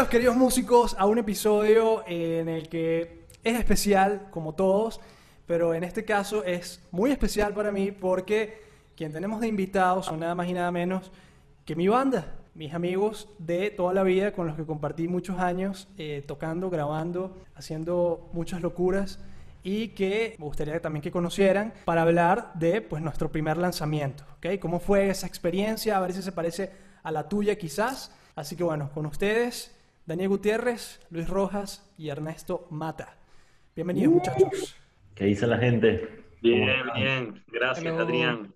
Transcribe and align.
Bienvenidos 0.00 0.18
queridos 0.18 0.36
músicos 0.36 0.96
a 0.98 1.04
un 1.04 1.18
episodio 1.18 2.02
en 2.06 2.48
el 2.48 2.70
que 2.70 3.26
es 3.44 3.58
especial 3.58 4.28
como 4.30 4.54
todos, 4.54 4.98
pero 5.46 5.74
en 5.74 5.84
este 5.84 6.06
caso 6.06 6.42
es 6.42 6.80
muy 6.90 7.10
especial 7.10 7.52
para 7.52 7.70
mí 7.70 7.92
porque 7.92 8.62
quien 8.96 9.12
tenemos 9.12 9.42
de 9.42 9.48
invitados 9.48 10.06
son 10.06 10.20
nada 10.20 10.34
más 10.34 10.48
y 10.48 10.54
nada 10.54 10.72
menos 10.72 11.12
que 11.66 11.76
mi 11.76 11.86
banda, 11.86 12.34
mis 12.54 12.72
amigos 12.72 13.28
de 13.38 13.70
toda 13.70 13.92
la 13.92 14.02
vida 14.02 14.32
con 14.32 14.46
los 14.46 14.56
que 14.56 14.64
compartí 14.64 15.06
muchos 15.06 15.38
años 15.38 15.86
eh, 15.98 16.24
tocando, 16.26 16.70
grabando, 16.70 17.36
haciendo 17.54 18.30
muchas 18.32 18.62
locuras 18.62 19.18
y 19.62 19.88
que 19.88 20.34
me 20.38 20.46
gustaría 20.46 20.80
también 20.80 21.02
que 21.02 21.10
conocieran 21.10 21.74
para 21.84 22.00
hablar 22.00 22.52
de 22.54 22.80
pues 22.80 23.02
nuestro 23.02 23.30
primer 23.30 23.58
lanzamiento, 23.58 24.24
¿ok? 24.38 24.58
¿Cómo 24.58 24.80
fue 24.80 25.10
esa 25.10 25.26
experiencia? 25.26 25.98
A 25.98 26.00
ver 26.00 26.14
si 26.14 26.22
se 26.22 26.32
parece 26.32 26.70
a 27.02 27.12
la 27.12 27.28
tuya 27.28 27.58
quizás 27.58 28.12
Así 28.40 28.56
que 28.56 28.64
bueno, 28.64 28.90
con 28.94 29.06
ustedes, 29.06 29.70
Daniel 30.10 30.30
Gutiérrez, 30.30 30.98
Luis 31.10 31.28
Rojas 31.28 31.88
y 31.96 32.08
Ernesto 32.08 32.66
Mata. 32.70 33.16
Bienvenidos, 33.76 34.10
uh. 34.10 34.16
muchachos. 34.16 34.74
¿Qué 35.14 35.26
dice 35.26 35.46
la 35.46 35.56
gente? 35.56 36.24
Bien, 36.42 36.82
bien. 36.96 37.44
Gracias, 37.46 37.96
Adrián. 37.96 38.52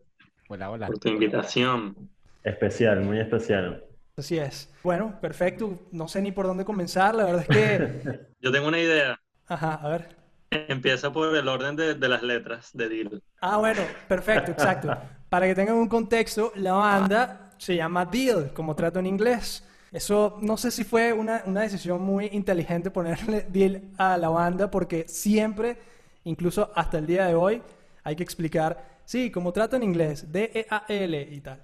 Hola, 0.48 0.72
hola. 0.72 0.88
Por 0.88 0.98
tu 0.98 1.10
invitación. 1.10 2.10
Especial, 2.42 3.02
muy 3.02 3.20
especial. 3.20 3.84
Así 4.16 4.36
es. 4.36 4.68
Bueno, 4.82 5.20
perfecto. 5.20 5.78
No 5.92 6.08
sé 6.08 6.22
ni 6.22 6.32
por 6.32 6.48
dónde 6.48 6.64
comenzar. 6.64 7.14
La 7.14 7.24
verdad 7.24 7.46
es 7.48 7.56
que. 7.56 8.20
Yo 8.40 8.50
tengo 8.50 8.66
una 8.66 8.80
idea. 8.80 9.20
Ajá, 9.46 9.74
a 9.74 9.88
ver. 9.90 10.16
Empieza 10.50 11.12
por 11.12 11.36
el 11.36 11.46
orden 11.46 11.76
de, 11.76 11.94
de 11.94 12.08
las 12.08 12.24
letras 12.24 12.70
de 12.72 12.88
Deal. 12.88 13.22
Ah, 13.40 13.58
bueno, 13.58 13.82
perfecto, 14.08 14.50
exacto. 14.50 14.92
Para 15.28 15.46
que 15.46 15.54
tengan 15.54 15.76
un 15.76 15.86
contexto, 15.86 16.50
la 16.56 16.72
banda 16.72 17.50
se 17.58 17.76
llama 17.76 18.06
Deal, 18.06 18.52
como 18.52 18.74
trato 18.74 18.98
en 18.98 19.06
inglés. 19.06 19.64
Eso 19.94 20.38
no 20.42 20.56
sé 20.56 20.72
si 20.72 20.82
fue 20.82 21.12
una, 21.12 21.44
una, 21.46 21.60
decisión 21.60 22.02
muy 22.02 22.26
inteligente 22.32 22.90
ponerle 22.90 23.42
Deal 23.48 23.80
a 23.96 24.18
la 24.18 24.28
banda, 24.28 24.68
porque 24.68 25.06
siempre, 25.06 25.76
incluso 26.24 26.72
hasta 26.74 26.98
el 26.98 27.06
día 27.06 27.26
de 27.26 27.36
hoy, 27.36 27.62
hay 28.02 28.16
que 28.16 28.24
explicar, 28.24 28.98
sí, 29.04 29.30
como 29.30 29.52
trato 29.52 29.76
en 29.76 29.84
inglés, 29.84 30.32
D-E-A-L 30.32 31.28
y 31.30 31.40
tal. 31.40 31.62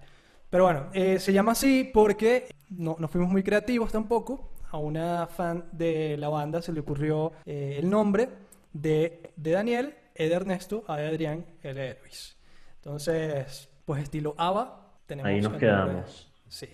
Pero 0.48 0.62
bueno, 0.62 0.90
eh, 0.92 1.18
se 1.18 1.32
llama 1.32 1.52
así 1.52 1.90
porque 1.92 2.46
no, 2.68 2.94
no, 3.00 3.08
fuimos 3.08 3.32
muy 3.32 3.42
creativos 3.42 3.90
tampoco. 3.90 4.52
A 4.70 4.78
una 4.78 5.26
fan 5.26 5.64
de 5.72 6.16
la 6.16 6.28
banda 6.28 6.62
se 6.62 6.72
le 6.72 6.78
ocurrió 6.78 7.32
eh, 7.44 7.78
el 7.80 7.90
nombre 7.90 8.28
de, 8.72 9.32
de 9.34 9.50
Daniel, 9.50 9.96
Ed 10.14 10.30
Ernesto, 10.30 10.84
A 10.86 10.98
de 10.98 11.08
Adrián, 11.08 11.44
L 11.64 11.80
de 11.80 11.98
Luis. 12.00 12.36
Entonces, 12.76 13.68
pues 13.84 14.04
estilo 14.04 14.36
ABBA, 14.38 14.76
Ahí 15.24 15.40
nos 15.40 15.54
quedamos. 15.54 16.32
Sí. 16.46 16.68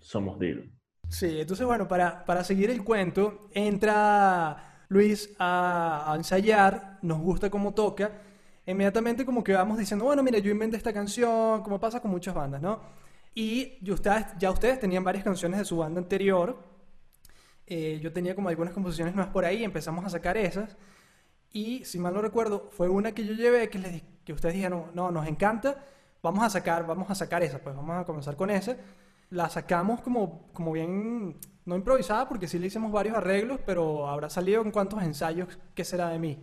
Somos 0.00 0.38
Deal. 0.38 0.77
Sí, 1.08 1.40
entonces 1.40 1.66
bueno, 1.66 1.88
para, 1.88 2.24
para 2.24 2.44
seguir 2.44 2.70
el 2.70 2.84
cuento, 2.84 3.48
entra 3.52 4.84
Luis 4.88 5.34
a, 5.38 6.14
ensayar, 6.16 6.98
nos 7.02 7.20
gusta 7.20 7.50
cómo 7.50 7.72
toca, 7.72 8.12
inmediatamente 8.66 9.24
como 9.24 9.42
que 9.42 9.52
vamos 9.54 9.78
diciendo, 9.78 10.04
bueno, 10.04 10.22
mira, 10.22 10.38
yo 10.38 10.50
inventé 10.50 10.76
esta 10.76 10.92
canción, 10.92 11.62
como 11.62 11.80
pasa 11.80 12.00
con 12.00 12.10
muchas 12.10 12.34
bandas, 12.34 12.60
¿no? 12.60 12.80
Y 13.34 13.78
ustedes, 13.90 14.26
ya 14.38 14.50
ustedes 14.50 14.80
tenían 14.80 15.04
varias 15.04 15.24
canciones 15.24 15.58
de 15.58 15.64
su 15.64 15.78
banda 15.78 16.00
anterior, 16.00 16.58
eh, 17.66 18.00
yo 18.02 18.12
tenía 18.12 18.34
como 18.34 18.48
algunas 18.48 18.74
composiciones 18.74 19.14
nuevas 19.14 19.32
por 19.32 19.44
ahí, 19.44 19.64
empezamos 19.64 20.04
a 20.04 20.10
sacar 20.10 20.36
esas, 20.36 20.76
y 21.52 21.84
si 21.84 21.98
mal 21.98 22.12
no 22.14 22.20
recuerdo, 22.20 22.68
fue 22.72 22.88
una 22.88 23.12
que 23.12 23.24
yo 23.24 23.32
llevé 23.34 23.70
que, 23.70 23.78
les, 23.78 24.02
que 24.24 24.32
ustedes 24.32 24.54
dijeron, 24.54 24.90
no, 24.94 25.10
nos 25.10 25.26
encanta, 25.26 25.84
vamos 26.22 26.44
a 26.44 26.50
sacar, 26.50 26.86
vamos 26.86 27.10
a 27.10 27.14
sacar 27.14 27.42
esa, 27.42 27.58
pues 27.58 27.74
vamos 27.74 27.96
a 27.96 28.04
comenzar 28.04 28.36
con 28.36 28.50
esa. 28.50 28.76
La 29.30 29.48
sacamos 29.50 30.00
como, 30.00 30.50
como 30.52 30.72
bien, 30.72 31.36
no 31.64 31.76
improvisada, 31.76 32.28
porque 32.28 32.48
sí 32.48 32.58
le 32.58 32.68
hicimos 32.68 32.90
varios 32.90 33.16
arreglos, 33.16 33.60
pero 33.66 34.08
habrá 34.08 34.30
salido 34.30 34.62
en 34.62 34.70
cuántos 34.70 35.02
ensayos, 35.02 35.58
¿qué 35.74 35.84
será 35.84 36.08
de 36.08 36.18
mí? 36.18 36.38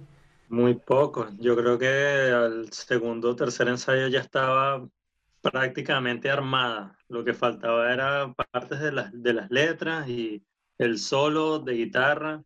Muy 0.49 0.75
poco. 0.75 1.27
Yo 1.39 1.55
creo 1.55 1.79
que 1.79 1.87
al 1.87 2.71
segundo 2.71 3.31
o 3.31 3.35
tercer 3.35 3.67
ensayo 3.67 4.07
ya 4.07 4.19
estaba 4.19 4.87
prácticamente 5.41 6.29
armada. 6.29 6.97
Lo 7.07 7.23
que 7.23 7.33
faltaba 7.33 7.91
era 7.91 8.33
partes 8.51 8.79
de 8.79 8.91
las, 8.91 9.11
de 9.11 9.33
las 9.33 9.49
letras 9.49 10.07
y 10.07 10.43
el 10.77 10.99
solo 10.99 11.59
de 11.59 11.73
guitarra. 11.73 12.43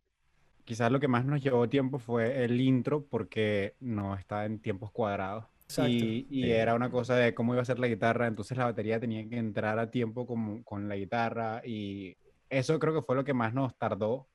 Quizás 0.64 0.90
lo 0.90 1.00
que 1.00 1.08
más 1.08 1.24
nos 1.24 1.42
llevó 1.42 1.68
tiempo 1.68 1.98
fue 1.98 2.44
el 2.44 2.60
intro 2.60 3.04
porque 3.04 3.74
no 3.80 4.14
está 4.14 4.44
en 4.44 4.60
tiempos 4.60 4.90
cuadrados. 4.90 5.44
Y, 5.78 6.50
era 6.50 6.74
una 6.74 6.90
cosa 6.90 7.14
de 7.16 7.34
cómo 7.34 7.54
iba 7.54 7.62
a 7.62 7.66
ser 7.66 7.78
la 7.78 7.88
guitarra, 7.88 8.26
entonces 8.26 8.56
la 8.56 8.64
batería 8.64 8.98
tenía 8.98 9.28
que 9.28 9.38
entrar 9.38 9.78
a 9.78 9.90
tiempo 9.90 10.26
con, 10.26 10.62
con 10.62 10.88
la 10.88 10.96
guitarra 10.96 11.62
y 11.64 12.16
eso 12.48 12.78
creo 12.78 12.94
que 12.94 13.02
fue 13.02 13.16
lo 13.16 13.24
que 13.24 13.34
más 13.34 13.54
nos 13.54 13.76
tardó. 13.76 14.26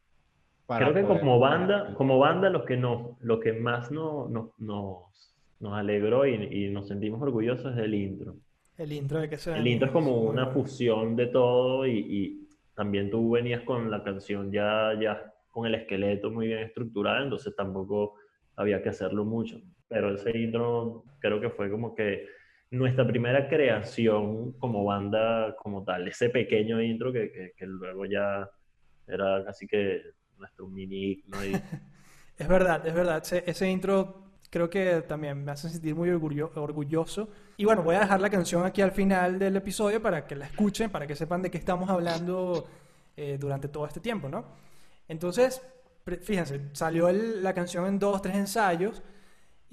Para 0.66 0.92
creo 0.92 1.08
que 1.08 1.20
como 1.20 1.40
banda, 1.40 1.94
como 1.96 2.18
banda 2.18 2.50
lo 2.50 2.66
que, 2.66 2.78
no, 2.78 3.18
lo 3.22 3.40
que 3.40 3.54
más 3.54 3.92
no, 3.92 4.28
no, 4.30 4.54
nos, 4.58 5.36
nos 5.60 5.74
alegró 5.74 6.26
y, 6.26 6.34
y, 6.34 6.70
nos 6.72 6.88
sentimos 6.88 7.22
orgullosos 7.22 7.74
es 7.74 7.84
el 7.84 7.94
intro. 7.94 8.36
El 8.78 8.92
intro 8.92 9.20
de 9.20 9.30
que 9.30 9.38
sea. 9.38 9.58
El 9.58 9.68
intro 9.68 9.88
es 9.88 9.94
como 9.94 10.22
una 10.22 10.48
fusión 10.48 11.16
de 11.16 11.28
todo 11.28 11.86
y, 11.86 12.00
y, 12.00 12.42
también 12.74 13.10
tú 13.10 13.32
venías 13.32 13.62
con 13.62 13.90
la 13.90 14.04
canción 14.04 14.52
ya, 14.52 14.92
ya 15.00 15.34
con 15.50 15.66
el 15.66 15.76
esqueleto 15.76 16.30
muy 16.30 16.48
bien 16.48 16.60
estructurado, 16.60 17.24
entonces 17.24 17.56
tampoco 17.56 18.16
había 18.58 18.82
que 18.82 18.90
hacerlo 18.90 19.24
mucho 19.24 19.62
pero 19.88 20.14
ese 20.14 20.38
intro 20.38 21.04
creo 21.20 21.40
que 21.40 21.50
fue 21.50 21.70
como 21.70 21.96
que 21.96 22.28
nuestra 22.72 23.06
primera 23.08 23.48
creación 23.48 24.54
como 24.54 24.84
banda 24.84 25.56
como 25.58 25.84
tal, 25.84 26.08
ese 26.08 26.30
pequeño 26.30 26.82
intro 26.82 27.12
que, 27.14 27.54
que, 27.56 27.66
luego 27.66 28.06
ya 28.06 28.50
era 29.08 29.44
casi 29.46 29.68
que 29.68 30.02
nuestro 30.38 30.68
mini 30.68 31.24
es 32.38 32.48
verdad, 32.48 32.86
es 32.86 32.94
verdad, 32.94 33.22
ese, 33.24 33.44
ese, 33.46 33.70
intro 33.70 34.26
creo 34.50 34.70
que 34.70 35.04
también 35.08 35.44
me 35.44 35.52
hace 35.52 35.70
sentir 35.70 35.96
muy 35.96 36.10
orgulloso. 36.10 37.30
Y 37.58 37.66
bueno, 37.66 37.84
voy 37.84 37.96
a 37.96 38.02
dejar 38.02 38.22
la 38.22 38.30
canción 38.30 38.66
aquí 38.66 38.82
al 38.82 38.92
final 38.92 39.38
del 39.40 39.56
episodio 39.56 40.02
para 40.02 40.26
que 40.26 40.36
la 40.36 40.46
escuchen, 40.46 40.90
para 40.90 41.08
que 41.08 41.16
sepan 41.16 41.42
de 41.42 41.52
qué 41.52 41.58
estamos 41.58 41.90
hablando 41.90 42.66
eh, 43.18 43.38
durante 43.40 43.68
todo 43.68 43.86
este 43.86 44.00
tiempo, 44.00 44.30
¿no? 44.30 44.46
Entonces, 45.08 45.62
fíjense, 46.22 46.70
salió 46.74 47.12
la 47.12 47.54
canción 47.54 47.86
en 47.86 48.00
dos, 48.00 48.22
tres 48.22 48.36
ensayos 48.36 49.02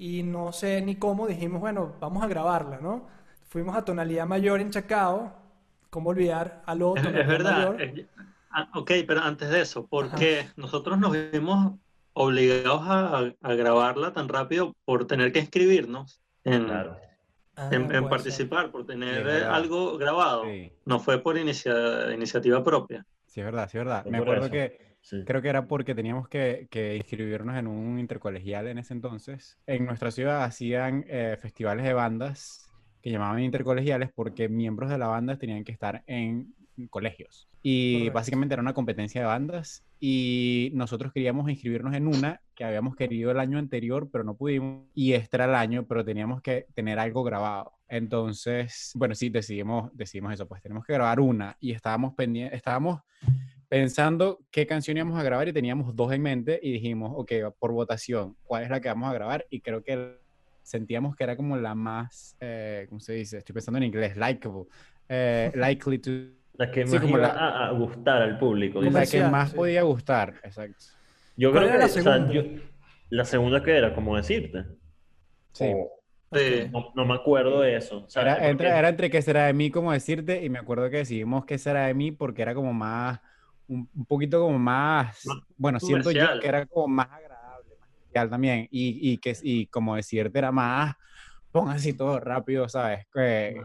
y 0.03 0.21
no 0.21 0.51
sé 0.51 0.81
ni 0.81 0.97
cómo 0.97 1.27
dijimos, 1.27 1.61
bueno, 1.61 1.95
vamos 2.01 2.21
a 2.23 2.27
grabarla, 2.27 2.77
¿no? 2.81 3.07
Fuimos 3.47 3.73
a 3.77 3.85
tonalidad 3.85 4.27
mayor 4.27 4.59
en 4.59 4.69
Chacao, 4.69 5.31
¿cómo 5.89 6.09
olvidar 6.09 6.61
a 6.65 6.75
lo 6.75 6.97
Es, 6.97 7.05
es 7.05 7.25
verdad. 7.25 7.77
Ah, 8.51 8.69
ok, 8.75 8.91
pero 9.07 9.21
antes 9.21 9.49
de 9.49 9.61
eso, 9.61 9.87
¿por 9.87 10.13
qué 10.13 10.49
nosotros 10.57 10.99
nos 10.99 11.13
vimos 11.31 11.79
obligados 12.11 12.81
a, 12.83 13.31
a, 13.41 13.53
grabarla 13.53 14.11
tan 14.11 14.27
rápido 14.27 14.75
por 14.83 15.07
tener 15.07 15.31
que 15.31 15.39
inscribirnos 15.39 16.21
en, 16.43 16.69
ah, 16.69 16.99
en, 17.71 18.09
participar, 18.09 18.71
por 18.71 18.85
tener 18.85 19.25
algo 19.45 19.97
grabado? 19.97 20.43
No 20.83 20.99
fue 20.99 21.19
por 21.19 21.37
iniciativa 21.37 22.61
propia. 22.61 23.05
Sí, 23.25 23.39
es 23.39 23.45
verdad, 23.45 23.69
sí, 23.71 23.77
es 23.77 23.85
verdad. 23.85 24.05
Me 24.05 24.17
acuerdo 24.17 24.51
que 24.51 24.82
Creo 25.25 25.41
que 25.41 25.49
era 25.49 25.67
porque 25.67 25.95
teníamos 25.95 26.27
que, 26.27 26.67
inscribirnos 26.97 27.57
en 27.57 27.67
un 27.67 27.99
intercolegial 27.99 28.67
en 28.67 28.77
ese 28.77 28.93
entonces. 28.93 29.57
En 29.67 29.85
nuestra 29.85 30.11
ciudad 30.11 30.43
hacían 30.43 31.05
eh, 31.07 31.37
festivales 31.39 31.85
de 31.85 31.93
bandas 31.93 32.69
que 33.01 33.11
llamaban 33.11 33.43
intercolegiales 33.43 34.11
porque 34.13 34.47
miembros 34.47 34.89
de 34.89 34.97
la 34.97 35.07
banda 35.07 35.37
tenían 35.37 35.63
que 35.63 35.73
estar 35.73 36.03
en 36.07 36.53
colegios. 36.89 37.49
Y 37.61 38.09
básicamente 38.09 38.55
era 38.55 38.61
una 38.61 38.73
competencia 38.73 39.21
de 39.21 39.27
bandas 39.27 39.83
y 39.99 40.71
nosotros 40.73 41.13
queríamos 41.13 41.49
inscribirnos 41.49 41.95
en 41.95 42.07
una 42.07 42.41
que 42.55 42.63
habíamos 42.63 42.95
querido 42.95 43.31
el 43.31 43.39
año 43.39 43.57
anterior, 43.57 44.09
pero 44.11 44.23
no 44.23 44.35
pudimos. 44.35 44.85
Y 44.93 45.13
este 45.13 45.37
era 45.37 45.45
el 45.45 45.55
año, 45.55 45.85
pero 45.85 46.03
teníamos 46.03 46.41
que 46.41 46.67
tener 46.73 46.99
algo 46.99 47.23
grabado. 47.23 47.73
Entonces, 47.87 48.91
bueno, 48.95 49.15
sí, 49.15 49.29
decidimos, 49.29 49.91
decidimos 49.93 50.33
eso, 50.33 50.47
pues 50.47 50.61
tenemos 50.61 50.85
que 50.85 50.93
grabar 50.93 51.19
una 51.19 51.55
y 51.59 51.71
estábamos 51.71 52.15
pendientes, 52.15 52.57
estábamos 52.57 53.01
pensando 53.73 54.39
qué 54.51 54.67
canción 54.67 54.97
íbamos 54.97 55.19
a 55.19 55.23
grabar 55.23 55.47
y 55.47 55.51
teníamos 55.51 55.95
dos 55.95 56.11
en 56.13 56.21
mente 56.21 56.59
y 56.61 56.73
dijimos, 56.73 57.11
ok, 57.15 57.31
por 57.57 57.71
votación, 57.71 58.37
¿cuál 58.43 58.61
es 58.61 58.69
la 58.69 58.79
que 58.79 58.87
vamos 58.87 59.09
a 59.09 59.13
grabar? 59.13 59.47
Y 59.49 59.61
creo 59.61 59.83
que 59.83 60.19
sentíamos 60.61 61.15
que 61.15 61.23
era 61.23 61.35
como 61.35 61.57
la 61.57 61.73
más, 61.73 62.37
eh, 62.39 62.85
¿cómo 62.87 62.99
se 62.99 63.13
dice? 63.13 63.39
Estoy 63.39 63.53
pensando 63.53 63.79
en 63.79 63.85
inglés, 63.85 64.15
likable, 64.15 64.65
eh, 65.09 65.51
likely 65.55 65.97
to... 65.97 66.11
La 66.53 66.69
que 66.69 66.85
más 66.85 67.03
iba 67.03 67.67
a, 67.67 67.71
gustar 67.71 68.21
al 68.21 68.37
público. 68.37 68.79
La 68.79 69.07
que 69.07 69.23
más 69.23 69.55
podía 69.55 69.81
gustar, 69.81 70.35
exacto. 70.43 70.85
Yo 71.35 71.51
creo 71.51 71.71
que 71.71 71.77
la 71.79 71.87
segunda? 71.87 72.31
la 73.09 73.25
segunda 73.25 73.63
que 73.63 73.75
era, 73.75 73.95
como 73.95 74.15
decirte. 74.15 74.65
Sí. 75.53 75.73
No, 76.93 77.05
me 77.05 77.15
acuerdo 77.15 77.61
de 77.61 77.77
eso. 77.77 78.05
era, 78.15 78.47
entre, 78.47 78.67
era 78.67 78.89
entre 78.89 79.09
qué 79.09 79.19
será 79.23 79.47
de 79.47 79.53
mí, 79.53 79.71
como 79.71 79.91
decirte, 79.91 80.45
y 80.45 80.49
me 80.51 80.59
acuerdo 80.59 80.91
que 80.91 80.97
decidimos 80.97 81.45
qué 81.45 81.57
será 81.57 81.87
de 81.87 81.95
mí 81.95 82.11
porque 82.11 82.43
era 82.43 82.53
como 82.53 82.71
más, 82.71 83.19
un, 83.67 83.87
poquito 84.07 84.41
como 84.41 84.59
más, 84.59 85.23
bueno, 85.57 85.79
siento 85.79 86.11
yo 86.11 86.39
que 86.39 86.47
era 86.47 86.65
como 86.65 86.87
más 86.87 87.07
agradable, 87.09 87.75
más 88.13 88.29
también, 88.29 88.67
y, 88.71 89.11
y, 89.11 89.17
que, 89.17 89.35
y 89.41 89.67
como 89.67 89.95
decirte 89.95 90.39
era 90.39 90.51
más, 90.51 90.95
ponga 91.51 91.73
así 91.73 91.93
todo 91.93 92.19
rápido, 92.19 92.67
¿sabes? 92.67 93.05
Que, 93.13 93.61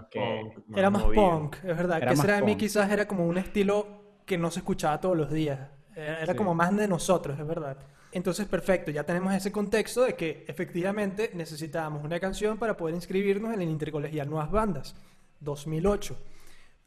era 0.76 0.90
más 0.90 1.02
punk, 1.04 1.56
es 1.56 1.76
verdad. 1.76 2.06
que 2.06 2.16
será 2.16 2.36
de 2.36 2.42
mí 2.42 2.56
quizás 2.56 2.90
era 2.90 3.08
como 3.08 3.26
un 3.26 3.38
estilo 3.38 4.20
que 4.26 4.38
no 4.38 4.50
se 4.50 4.60
escuchaba 4.60 5.00
todos 5.00 5.16
los 5.16 5.30
días. 5.30 5.58
Era 5.96 6.36
como 6.36 6.54
más 6.54 6.76
de 6.76 6.86
nosotros, 6.86 7.38
es 7.40 7.46
verdad. 7.46 7.76
Entonces, 8.12 8.46
perfecto, 8.46 8.90
ya 8.90 9.04
tenemos 9.04 9.34
ese 9.34 9.50
contexto 9.52 10.04
de 10.04 10.14
que 10.14 10.44
efectivamente 10.48 11.30
necesitábamos 11.34 12.04
una 12.04 12.20
canción 12.20 12.56
para 12.56 12.76
poder 12.76 12.94
inscribirnos 12.94 13.52
en 13.52 13.62
el 13.62 13.68
Intercolegial 13.68 14.30
Nuevas 14.30 14.50
Bandas, 14.50 14.94
2008. 15.40 16.16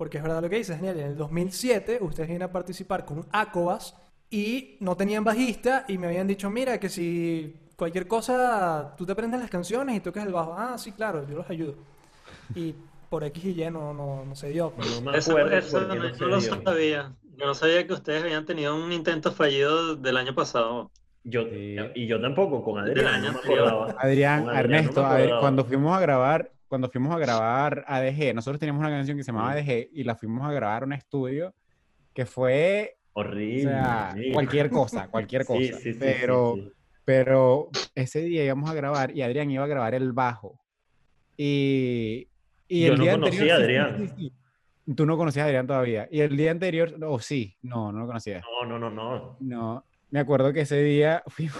Porque 0.02 0.18
es 0.18 0.24
verdad 0.24 0.42
lo 0.42 0.50
que 0.50 0.56
dices, 0.56 0.78
genial. 0.78 1.00
En 1.00 1.08
el 1.10 1.16
2007 1.16 2.00
ustedes 2.02 2.28
vienen 2.28 2.50
a 2.50 2.52
participar 2.52 3.06
con 3.06 3.24
ACOBAS 3.32 3.96
y 4.32 4.78
no 4.80 4.98
tenían 4.98 5.24
bajista 5.24 5.86
y 5.88 6.00
me 6.00 6.08
habían 6.08 6.26
dicho, 6.26 6.50
mira, 6.50 6.80
que 6.80 6.90
si 6.90 7.56
cualquier 7.76 8.08
cosa, 8.08 8.96
tú 8.98 9.06
te 9.06 9.12
aprendes 9.12 9.40
las 9.40 9.52
canciones 9.52 9.96
y 9.96 10.00
tocas 10.00 10.26
el 10.26 10.34
bajo. 10.34 10.56
Ah, 10.58 10.76
sí, 10.80 10.92
claro, 10.92 11.28
yo 11.30 11.36
los 11.36 11.48
ayudo. 11.52 11.76
Y 12.56 12.74
por 13.12 13.24
X 13.26 13.46
y 13.46 13.62
Y 13.64 13.70
no, 13.70 13.94
no, 13.94 14.36
se 14.36 14.50
dio. 14.50 14.74
No 14.76 15.12
me 15.12 15.20
acuerdo 15.20 15.56
eso, 15.56 15.82
no, 15.82 15.94
lo 15.94 16.42
sabía. 16.42 17.14
Yo 17.38 17.46
no 17.46 17.54
sabía 17.54 17.86
que 17.86 17.94
ustedes 17.94 18.24
habían 18.24 18.48
tenido 18.48 18.76
un 18.76 18.92
intento 18.92 19.32
fallido 19.32 19.96
del 19.98 20.18
año 20.18 20.34
pasado. 20.34 20.90
Yo, 21.24 21.42
Y 21.44 22.08
yo 22.08 22.20
tampoco, 22.20 22.64
con 22.64 22.80
Adrián. 22.80 23.36
Adrián, 24.00 24.50
Ernesto, 24.50 25.08
cuando 25.40 25.64
fuimos 25.64 25.96
a 25.96 26.00
grabar, 26.00 26.50
cuando 26.72 26.90
fuimos 26.90 27.14
a 27.14 27.20
grabar 27.20 27.84
ADG, 27.86 28.34
nosotros 28.34 28.58
teníamos 28.58 28.80
una 28.80 28.90
canción 28.90 29.18
que 29.18 29.26
se 29.26 29.34
llamaba 29.34 29.52
ADG 29.52 29.90
y 29.92 30.06
la 30.06 30.16
fuimos 30.16 30.48
a 30.48 30.54
grabar 30.54 30.84
a 30.84 30.86
un 30.86 30.94
estudio 30.94 31.54
que 32.14 32.26
fue 32.26 32.96
horrible. 33.12 33.68
O 33.68 33.72
sea, 33.72 34.16
cualquier 34.32 34.70
cosa, 34.70 35.08
cualquier 35.12 35.46
cosa. 35.46 35.78
pero, 36.00 36.56
pero 37.04 37.68
ese 37.94 38.22
día 38.22 38.46
íbamos 38.46 38.70
a 38.70 38.74
grabar 38.74 39.12
y 39.14 39.22
Adrián 39.22 39.52
iba 39.52 39.66
a 39.66 39.68
grabar 39.68 39.96
el 39.96 40.14
bajo. 40.14 40.62
Y, 41.36 42.30
y 42.70 42.86
el 42.86 42.98
día 42.98 43.18
no 43.18 43.26
conocía 43.26 43.56
a 43.56 43.58
Adrián. 43.58 44.16
Tú 44.96 45.06
no 45.06 45.18
conocías 45.18 45.44
a 45.44 45.48
Adrián 45.48 45.68
todavía. 45.68 46.08
Y 46.10 46.22
el 46.22 46.38
día 46.38 46.52
anterior, 46.52 46.96
o 47.04 47.16
oh, 47.16 47.20
sí, 47.20 47.58
no, 47.64 47.92
no 47.92 48.00
lo 48.00 48.08
conocía. 48.08 48.40
No, 48.40 48.66
no, 48.66 48.80
no, 48.80 48.90
no. 48.90 49.36
No, 49.42 49.86
me 50.12 50.20
acuerdo 50.20 50.54
que 50.54 50.62
ese 50.62 50.84
día 50.84 51.24
fuimos, 51.28 51.56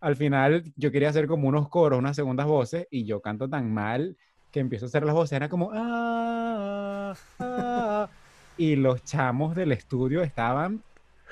al 0.00 0.16
final 0.16 0.64
yo 0.76 0.90
quería 0.90 1.10
hacer 1.10 1.26
como 1.26 1.48
unos 1.48 1.68
coros, 1.68 1.98
unas 1.98 2.16
segundas 2.16 2.46
voces, 2.46 2.88
y 2.90 3.04
yo 3.04 3.20
canto 3.20 3.48
tan 3.48 3.72
mal 3.72 4.16
que 4.50 4.60
empiezo 4.60 4.86
a 4.86 4.88
hacer 4.88 5.04
las 5.04 5.14
voces, 5.14 5.36
era 5.36 5.48
como, 5.48 5.70
ah, 5.72 7.14
ah", 7.38 8.08
y 8.56 8.76
los 8.76 9.04
chamos 9.04 9.54
del 9.54 9.72
estudio 9.72 10.22
estaban, 10.22 10.82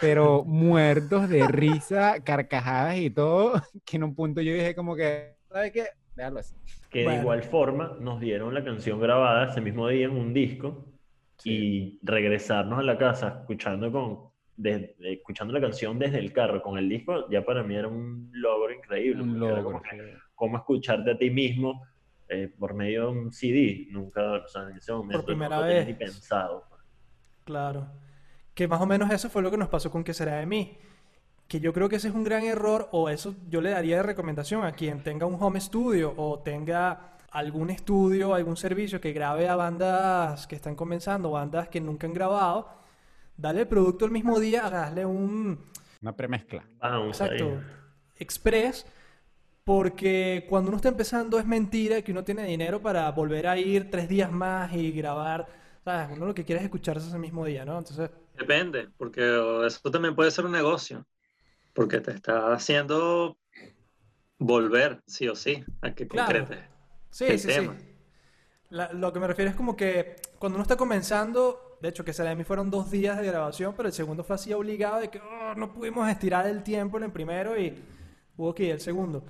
pero 0.00 0.44
muertos 0.46 1.28
de 1.28 1.48
risa, 1.48 2.20
carcajadas 2.22 2.98
y 2.98 3.10
todo, 3.10 3.54
que 3.84 3.96
en 3.96 4.04
un 4.04 4.14
punto 4.14 4.42
yo 4.42 4.52
dije 4.52 4.74
como 4.74 4.94
que, 4.94 5.36
¿sabes 5.48 5.72
qué? 5.72 5.86
Déjalo 6.14 6.40
así. 6.40 6.54
Que 6.90 7.08
de 7.08 7.14
igual 7.16 7.42
forma 7.42 7.96
nos 8.00 8.20
dieron 8.20 8.54
la 8.54 8.62
canción 8.62 9.00
grabada 9.00 9.50
ese 9.50 9.60
mismo 9.60 9.88
día 9.88 10.04
en 10.04 10.12
un 10.12 10.34
disco, 10.34 10.90
y 11.42 11.98
regresarnos 12.02 12.78
a 12.78 12.82
la 12.82 12.96
casa 12.96 13.40
escuchando 13.40 13.90
con 13.90 14.33
escuchando 14.62 15.52
la 15.52 15.60
canción 15.60 15.98
desde 15.98 16.18
el 16.18 16.32
carro 16.32 16.62
con 16.62 16.78
el 16.78 16.88
disco, 16.88 17.28
ya 17.30 17.44
para 17.44 17.62
mí 17.62 17.74
era 17.74 17.88
un 17.88 18.30
logro 18.32 18.72
increíble. 18.72 19.22
Un 19.22 19.38
logro. 19.38 19.82
Como, 20.34 20.56
escucharte 20.58 21.12
a 21.12 21.18
ti 21.18 21.30
mismo 21.30 21.82
eh, 22.28 22.52
por 22.58 22.74
medio 22.74 23.06
de 23.06 23.18
un 23.18 23.32
CD. 23.32 23.86
Nunca, 23.90 24.44
o 24.44 24.48
sea, 24.48 24.68
en 24.70 24.76
ese 24.76 24.92
momento 24.92 25.18
por 25.18 25.26
primera 25.26 25.60
vez. 25.60 25.86
ni 25.86 25.94
pensado. 25.94 26.64
Pues. 26.68 26.80
Claro. 27.44 27.88
Que 28.54 28.68
más 28.68 28.80
o 28.80 28.86
menos 28.86 29.10
eso 29.10 29.28
fue 29.28 29.42
lo 29.42 29.50
que 29.50 29.56
nos 29.56 29.68
pasó 29.68 29.90
con 29.90 30.04
Que 30.04 30.14
será 30.14 30.36
de 30.36 30.46
mí? 30.46 30.78
Que 31.48 31.60
yo 31.60 31.72
creo 31.72 31.88
que 31.88 31.96
ese 31.96 32.08
es 32.08 32.14
un 32.14 32.24
gran 32.24 32.44
error, 32.44 32.88
o 32.92 33.08
eso 33.08 33.34
yo 33.48 33.60
le 33.60 33.70
daría 33.70 33.96
de 33.96 34.02
recomendación 34.02 34.64
a 34.64 34.72
quien 34.72 35.02
tenga 35.02 35.26
un 35.26 35.36
home 35.40 35.60
studio 35.60 36.14
o 36.16 36.38
tenga 36.38 37.18
algún 37.30 37.70
estudio, 37.70 38.34
algún 38.34 38.56
servicio 38.56 39.00
que 39.00 39.12
grabe 39.12 39.48
a 39.48 39.56
bandas 39.56 40.46
que 40.46 40.54
están 40.56 40.74
comenzando, 40.74 41.32
bandas 41.32 41.68
que 41.68 41.80
nunca 41.80 42.06
han 42.06 42.14
grabado 42.14 42.83
dale 43.36 43.62
el 43.62 43.68
producto 43.68 44.04
el 44.04 44.10
mismo 44.10 44.38
día, 44.38 44.68
darle 44.68 45.04
un... 45.04 45.58
Una 46.02 46.14
premezcla. 46.14 46.64
Exacto. 47.06 47.60
Express, 48.16 48.86
porque 49.64 50.46
cuando 50.48 50.68
uno 50.68 50.76
está 50.76 50.90
empezando 50.90 51.38
es 51.38 51.46
mentira 51.46 52.02
que 52.02 52.12
uno 52.12 52.24
tiene 52.24 52.44
dinero 52.44 52.80
para 52.80 53.10
volver 53.10 53.46
a 53.46 53.58
ir 53.58 53.90
tres 53.90 54.08
días 54.08 54.30
más 54.30 54.72
y 54.74 54.92
grabar. 54.92 55.46
¿Sabes? 55.84 56.16
Uno 56.16 56.26
lo 56.26 56.34
que 56.34 56.44
quiere 56.44 56.60
es 56.60 56.64
escucharse 56.64 57.08
ese 57.08 57.18
mismo 57.18 57.44
día, 57.44 57.64
¿no? 57.64 57.78
Entonces... 57.78 58.10
Depende, 58.38 58.88
porque 58.96 59.22
eso 59.66 59.90
también 59.90 60.14
puede 60.14 60.30
ser 60.30 60.44
un 60.44 60.52
negocio, 60.52 61.06
porque 61.72 62.00
te 62.00 62.10
está 62.10 62.52
haciendo 62.52 63.38
volver, 64.38 65.02
sí 65.06 65.28
o 65.28 65.34
sí, 65.34 65.64
a 65.82 65.94
que 65.94 66.08
concretes. 66.08 66.58
Sí, 67.10 67.38
sí, 67.38 67.50
sí. 67.50 67.70
lo 68.70 69.12
que 69.12 69.20
me 69.20 69.26
refiero 69.26 69.50
es 69.50 69.56
como 69.56 69.76
que 69.76 70.16
cuando 70.38 70.56
uno 70.56 70.62
está 70.62 70.76
comenzando, 70.76 71.63
de 71.84 71.90
hecho, 71.90 72.02
que 72.02 72.14
se 72.14 72.22
de 72.22 72.34
mí 72.34 72.44
fueron 72.44 72.70
dos 72.70 72.90
días 72.90 73.18
de 73.18 73.26
grabación, 73.26 73.74
pero 73.76 73.90
el 73.90 73.92
segundo 73.92 74.24
fue 74.24 74.36
así 74.36 74.54
obligado 74.54 75.00
de 75.00 75.10
que 75.10 75.18
oh, 75.20 75.54
no 75.54 75.70
pudimos 75.70 76.08
estirar 76.08 76.46
el 76.46 76.62
tiempo 76.62 76.96
en 76.96 77.02
el 77.02 77.12
primero 77.12 77.60
y 77.60 77.74
hubo 78.38 78.54
que 78.54 78.64
ir 78.64 78.70
el 78.70 78.80
segundo. 78.80 79.22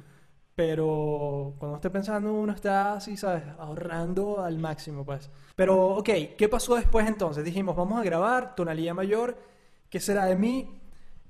Pero 0.55 1.55
cuando 1.59 1.79
esté 1.79 1.91
pensando, 1.91 2.33
uno 2.33 2.53
está 2.53 2.93
así, 2.93 3.17
¿sabes? 3.17 3.43
Ahorrando 3.59 4.41
al 4.41 4.59
máximo, 4.59 5.05
pues. 5.05 5.29
Pero, 5.56 5.97
ok, 5.97 6.09
¿qué 6.39 6.49
pasó 6.49 6.77
después 6.77 7.09
entonces? 7.09 7.45
Dijimos, 7.45 7.75
vamos 7.75 8.01
a 8.01 8.05
grabar, 8.05 8.55
tonalidad 8.55 8.95
mayor, 8.95 9.37
¿qué 9.91 9.99
será 9.99 10.25
de 10.27 10.37
mí? 10.37 10.81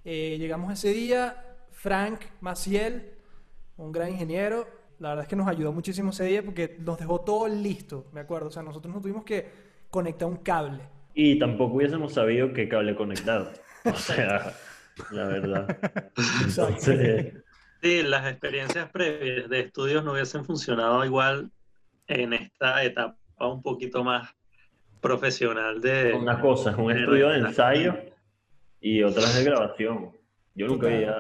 Eh, 0.05 0.37
llegamos 0.39 0.75
ese 0.75 0.91
día, 0.91 1.43
Frank 1.71 2.21
Maciel, 2.43 3.15
un 3.79 3.93
gran 3.93 4.11
ingeniero, 4.11 4.67
la 4.99 5.09
verdad 5.09 5.23
es 5.23 5.29
que 5.31 5.37
nos 5.37 5.49
ayudó 5.49 5.73
muchísimo 5.73 6.11
ese 6.11 6.25
día 6.25 6.45
porque 6.45 6.77
nos 6.81 6.99
dejó 6.99 7.23
todo 7.23 7.49
listo, 7.49 8.09
me 8.13 8.21
acuerdo. 8.21 8.49
O 8.49 8.53
sea, 8.53 8.63
nosotros 8.63 8.95
no 8.95 9.01
tuvimos 9.01 9.25
que 9.25 9.51
conectar 9.89 10.29
un 10.29 10.37
cable. 10.37 10.93
Y 11.15 11.39
tampoco 11.39 11.77
hubiésemos 11.77 12.13
sabido 12.13 12.53
qué 12.53 12.69
cable 12.69 12.95
conectar. 12.95 13.53
O 13.85 13.95
sea, 13.95 14.53
la 15.11 15.25
verdad. 15.27 15.79
sí, 17.81 18.03
las 18.03 18.31
experiencias 18.31 18.91
previas 18.91 19.49
de 19.49 19.61
estudios 19.61 20.05
no 20.05 20.13
hubiesen 20.13 20.45
funcionado 20.45 21.05
igual 21.05 21.51
en 22.09 22.33
esta 22.33 22.83
etapa 22.85 23.17
un 23.39 23.63
poquito 23.63 24.05
más 24.05 24.35
profesional 25.01 25.81
de... 25.81 26.15
Una 26.15 26.41
cosa, 26.41 26.71
es 26.71 26.77
un 26.77 26.91
estudio 26.91 27.29
de 27.29 27.39
ensayo 27.39 27.95
y 28.81 29.03
otras 29.03 29.37
de 29.37 29.45
grabación. 29.45 30.13
Yo 30.55 30.69
nunca 30.69 30.87
había 30.87 31.17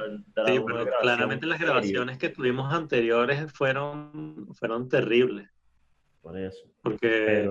Sí, 0.47 0.61
pero 0.65 0.87
claramente 1.01 1.47
las 1.47 1.61
grabaciones 1.61 2.19
que 2.19 2.29
tuvimos 2.29 2.73
anteriores 2.73 3.53
fueron, 3.53 4.49
fueron 4.55 4.89
terribles. 4.89 5.49
Por 6.23 6.39
eso. 6.39 6.65
Porque 6.83 7.51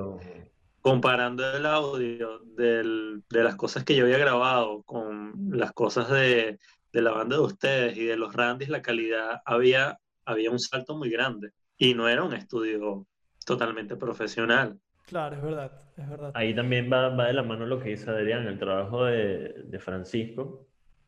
comparando 0.83 1.49
el 1.55 1.65
audio 1.65 2.39
de 2.57 3.21
las 3.29 3.55
cosas 3.55 3.85
que 3.85 3.95
yo 3.95 4.03
había 4.03 4.17
grabado 4.17 4.83
con 4.83 5.33
las 5.51 5.71
cosas 5.71 6.09
de, 6.09 6.59
la 6.91 7.11
banda 7.11 7.37
de 7.37 7.41
ustedes 7.41 7.97
y 7.97 8.03
de 8.03 8.17
los 8.17 8.35
Randys, 8.35 8.67
la 8.67 8.81
calidad 8.81 9.41
había, 9.45 9.97
había 10.25 10.51
un 10.51 10.59
salto 10.59 10.97
muy 10.97 11.09
grande. 11.09 11.51
Y 11.77 11.93
no 11.93 12.09
era 12.09 12.21
un 12.23 12.33
estudio 12.33 13.07
totalmente 13.45 13.95
profesional. 13.95 14.77
Claro, 15.07 15.37
es 15.37 15.41
verdad, 15.41 15.71
es 15.95 16.09
verdad. 16.09 16.31
Ahí 16.33 16.53
también 16.53 16.91
va, 16.91 17.09
de 17.27 17.33
la 17.33 17.43
mano 17.43 17.65
lo 17.65 17.79
que 17.79 17.91
dice 17.91 18.09
Adrián, 18.09 18.45
el 18.45 18.59
trabajo 18.59 19.05
de, 19.05 19.79
Francisco 19.79 20.67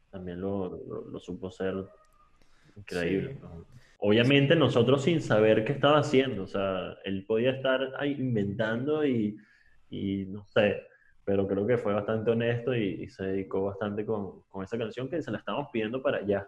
también 0.10 0.40
lo, 0.40 1.20
supo 1.20 1.52
ser 1.52 1.76
increíble. 2.78 3.42
Obviamente 4.00 4.56
nosotros 4.56 5.04
sin 5.04 5.20
saber 5.22 5.66
qué 5.66 5.74
estaba 5.74 6.00
haciendo, 6.00 6.44
o 6.44 6.48
sea, 6.48 6.96
él 7.04 7.26
podía 7.26 7.52
estar 7.52 7.94
ahí 8.00 8.14
inventando 8.14 9.06
y 9.06 9.38
y 9.96 10.26
no 10.26 10.46
sé, 10.46 10.84
pero 11.24 11.48
creo 11.48 11.66
que 11.66 11.78
fue 11.78 11.94
bastante 11.94 12.32
honesto 12.32 12.76
y, 12.76 13.08
se 13.10 13.24
dedicó 13.24 13.64
bastante 13.64 14.06
con, 14.06 14.42
con, 14.50 14.64
esa 14.64 14.78
canción 14.78 15.10
que 15.10 15.22
se 15.22 15.32
la 15.32 15.40
estábamos 15.40 15.70
pidiendo 15.72 16.02
para 16.02 16.18
allá. 16.18 16.48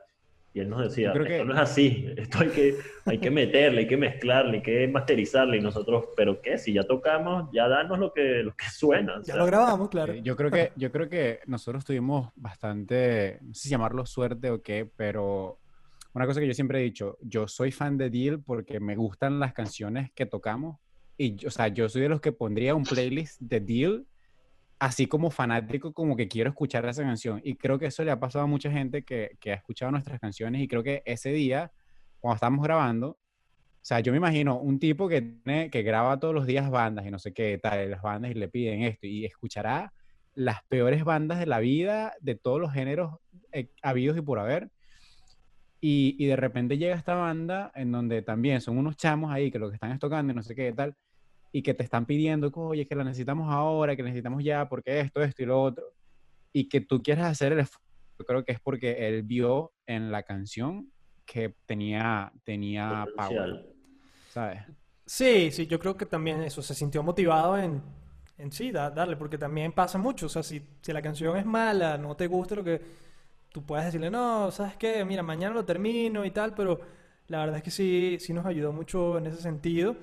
Y 0.54 0.60
él 0.60 0.70
nos 0.70 0.82
decía, 0.82 1.12
esto 1.12 1.24
que... 1.24 1.46
no 1.46 1.54
es 1.54 1.60
así, 1.60 2.08
esto 2.18 2.40
hay 2.40 2.50
que, 2.50 2.78
hay 3.06 3.20
que 3.20 3.30
meterle, 3.30 3.82
hay 3.82 3.88
que 3.88 3.98
mezclarle, 3.98 4.58
hay 4.58 4.64
que 4.64 4.88
masterizarle. 4.88 5.58
Y 5.58 5.62
nosotros, 5.62 6.06
¿pero 6.16 6.42
qué? 6.42 6.58
Si 6.58 6.74
ya 6.74 6.84
tocamos, 6.84 7.50
ya 7.54 7.68
danos 7.68 8.00
lo 8.00 8.14
que, 8.14 8.44
lo 8.44 8.56
que 8.56 8.66
suena. 8.70 9.22
Ya 9.24 9.36
lo 9.36 9.46
grabamos, 9.46 9.90
claro. 9.90 10.14
Yo 10.16 10.36
creo, 10.36 10.52
que, 10.52 10.72
yo 10.76 10.92
creo 10.92 11.10
que 11.10 11.42
nosotros 11.46 11.86
tuvimos 11.86 12.32
bastante, 12.36 13.40
no 13.42 13.54
sé 13.54 13.64
si 13.64 13.70
llamarlo 13.70 14.06
suerte 14.06 14.50
o 14.50 14.62
qué, 14.62 14.90
pero 14.96 15.60
una 16.14 16.26
cosa 16.26 16.40
que 16.40 16.48
yo 16.48 16.54
siempre 16.54 16.80
he 16.80 16.84
dicho, 16.84 17.18
yo 17.22 17.48
soy 17.48 17.72
fan 17.72 17.98
de 17.98 18.10
Deal 18.10 18.42
porque 18.42 18.80
me 18.80 18.96
gustan 18.96 19.40
las 19.40 19.54
canciones 19.54 20.12
que 20.16 20.26
tocamos 20.26 20.80
y, 21.18 21.46
o 21.46 21.52
sea, 21.52 21.68
yo 21.70 21.90
soy 21.90 22.04
de 22.04 22.10
los 22.10 22.22
que 22.22 22.32
pondría 22.32 22.76
un 22.76 22.84
playlist 22.84 23.42
de 23.42 23.60
Deal 23.60 24.06
así 24.80 25.08
como 25.08 25.32
fanático, 25.32 25.94
como 25.94 26.16
que 26.16 26.28
quiero 26.28 26.50
escuchar 26.50 26.86
esa 26.86 27.04
canción. 27.04 27.42
Y 27.44 27.56
creo 27.56 27.80
que 27.80 27.88
eso 27.88 28.04
le 28.04 28.12
ha 28.12 28.20
pasado 28.20 28.44
a 28.44 28.48
mucha 28.48 28.72
gente 28.72 29.04
que, 29.04 29.38
que 29.40 29.52
ha 29.52 29.56
escuchado 29.56 29.92
nuestras 29.92 30.20
canciones 30.20 30.62
y 30.62 30.68
creo 30.68 30.84
que 30.84 31.02
ese 31.06 31.32
día, 31.32 31.72
cuando 32.20 32.36
estamos 32.36 32.64
grabando, 32.64 33.10
o 33.10 33.88
sea, 33.88 34.02
yo 34.02 34.12
me 34.12 34.18
imagino 34.18 34.60
un 34.60 34.80
tipo 34.80 35.08
que, 35.08 35.22
tiene, 35.22 35.70
que 35.70 35.82
graba 35.82 36.20
todos 36.20 36.34
los 36.34 36.46
días 36.46 36.70
bandas 36.70 37.06
y 37.06 37.12
no 37.12 37.20
sé 37.20 37.34
qué 37.34 37.58
tal, 37.58 37.90
las 37.90 38.02
bandas 38.02 38.32
y 38.32 38.34
le 38.34 38.50
piden 38.50 38.84
esto 38.84 39.08
y 39.08 39.26
escuchará 39.26 39.94
las 40.36 40.62
peores 40.68 41.04
bandas 41.04 41.40
de 41.40 41.46
la 41.46 41.60
vida, 41.60 42.14
de 42.20 42.36
todos 42.36 42.60
los 42.60 42.74
géneros 42.74 43.16
eh, 43.54 43.72
habidos 43.82 44.18
y 44.18 44.22
por 44.22 44.40
haber. 44.40 44.70
Y, 45.80 46.16
y, 46.20 46.26
de 46.26 46.36
repente 46.36 46.78
llega 46.78 46.96
esta 46.96 47.16
banda 47.16 47.72
en 47.76 47.92
donde 47.92 48.22
también 48.24 48.62
son 48.62 48.78
unos 48.78 48.98
chamos 48.98 49.32
ahí 49.32 49.52
que 49.52 49.60
lo 49.60 49.70
que 49.70 49.76
están 49.76 49.92
es 49.92 50.00
tocando 50.00 50.34
y 50.34 50.36
no 50.36 50.44
sé 50.44 50.56
qué 50.56 50.74
tal, 50.74 50.96
y 51.52 51.62
que 51.62 51.74
te 51.74 51.84
están 51.84 52.06
pidiendo, 52.06 52.52
oye, 52.56 52.88
que 52.88 52.96
la 52.96 53.04
necesitamos 53.04 53.52
ahora, 53.52 53.96
que 53.96 54.04
necesitamos 54.04 54.44
ya, 54.44 54.68
porque 54.68 55.00
esto, 55.00 55.22
esto 55.22 55.44
y 55.44 55.46
lo 55.46 55.62
otro, 55.62 55.94
y 56.54 56.68
que 56.70 56.82
tú 56.82 57.02
quieras 57.02 57.28
hacer 57.28 57.54
el 57.54 57.60
esfuerzo, 57.60 57.86
yo 58.20 58.26
creo 58.26 58.44
que 58.44 58.52
es 58.52 58.60
porque 58.60 59.08
él 59.08 59.24
vio 59.24 59.74
en 59.86 60.12
la 60.12 60.24
canción 60.24 60.92
que 61.26 61.56
tenía, 61.66 62.32
tenía 62.44 63.06
power, 63.16 63.66
¿sabes? 64.30 64.62
Sí, 65.06 65.52
sí, 65.52 65.68
yo 65.68 65.80
creo 65.80 65.96
que 65.96 66.06
también 66.06 66.42
eso, 66.42 66.62
se 66.62 66.74
sintió 66.74 67.02
motivado 67.04 67.58
en, 67.58 67.82
en 68.38 68.52
sí, 68.52 68.72
darle, 68.72 69.16
porque 69.16 69.38
también 69.38 69.72
pasa 69.72 69.98
mucho, 69.98 70.26
o 70.26 70.30
sea, 70.30 70.44
si, 70.44 70.62
si 70.82 70.92
la 70.92 71.02
canción 71.02 71.38
es 71.38 71.46
mala, 71.46 71.98
no 71.98 72.16
te 72.16 72.28
gusta 72.28 72.56
lo 72.56 72.64
que 72.64 72.82
tú 73.52 73.66
puedes 73.66 73.86
decirle, 73.86 74.12
no, 74.12 74.52
¿sabes 74.52 74.76
qué? 74.76 75.04
Mira, 75.06 75.24
mañana 75.24 75.56
lo 75.56 75.66
termino 75.66 76.26
y 76.26 76.32
tal, 76.32 76.54
pero 76.54 76.80
la 77.28 77.40
verdad 77.40 77.58
es 77.58 77.64
que 77.64 77.72
sí, 77.72 78.18
sí 78.20 78.34
nos 78.34 78.46
ayudó 78.46 78.72
mucho 78.72 79.18
en 79.18 79.28
ese 79.28 79.42
sentido. 79.42 79.96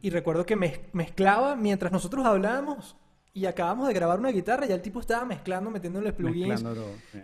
Y 0.00 0.10
recuerdo 0.10 0.44
que 0.46 0.56
mezclaba 0.92 1.56
mientras 1.56 1.92
nosotros 1.92 2.24
hablábamos 2.24 2.96
y 3.36 3.44
acabamos 3.44 3.86
de 3.86 3.92
grabar 3.92 4.18
una 4.18 4.30
guitarra, 4.30 4.66
y 4.66 4.72
el 4.72 4.80
tipo 4.80 4.98
estaba 4.98 5.26
mezclando, 5.26 5.70
metiéndole 5.70 6.10
plugins, 6.14 6.64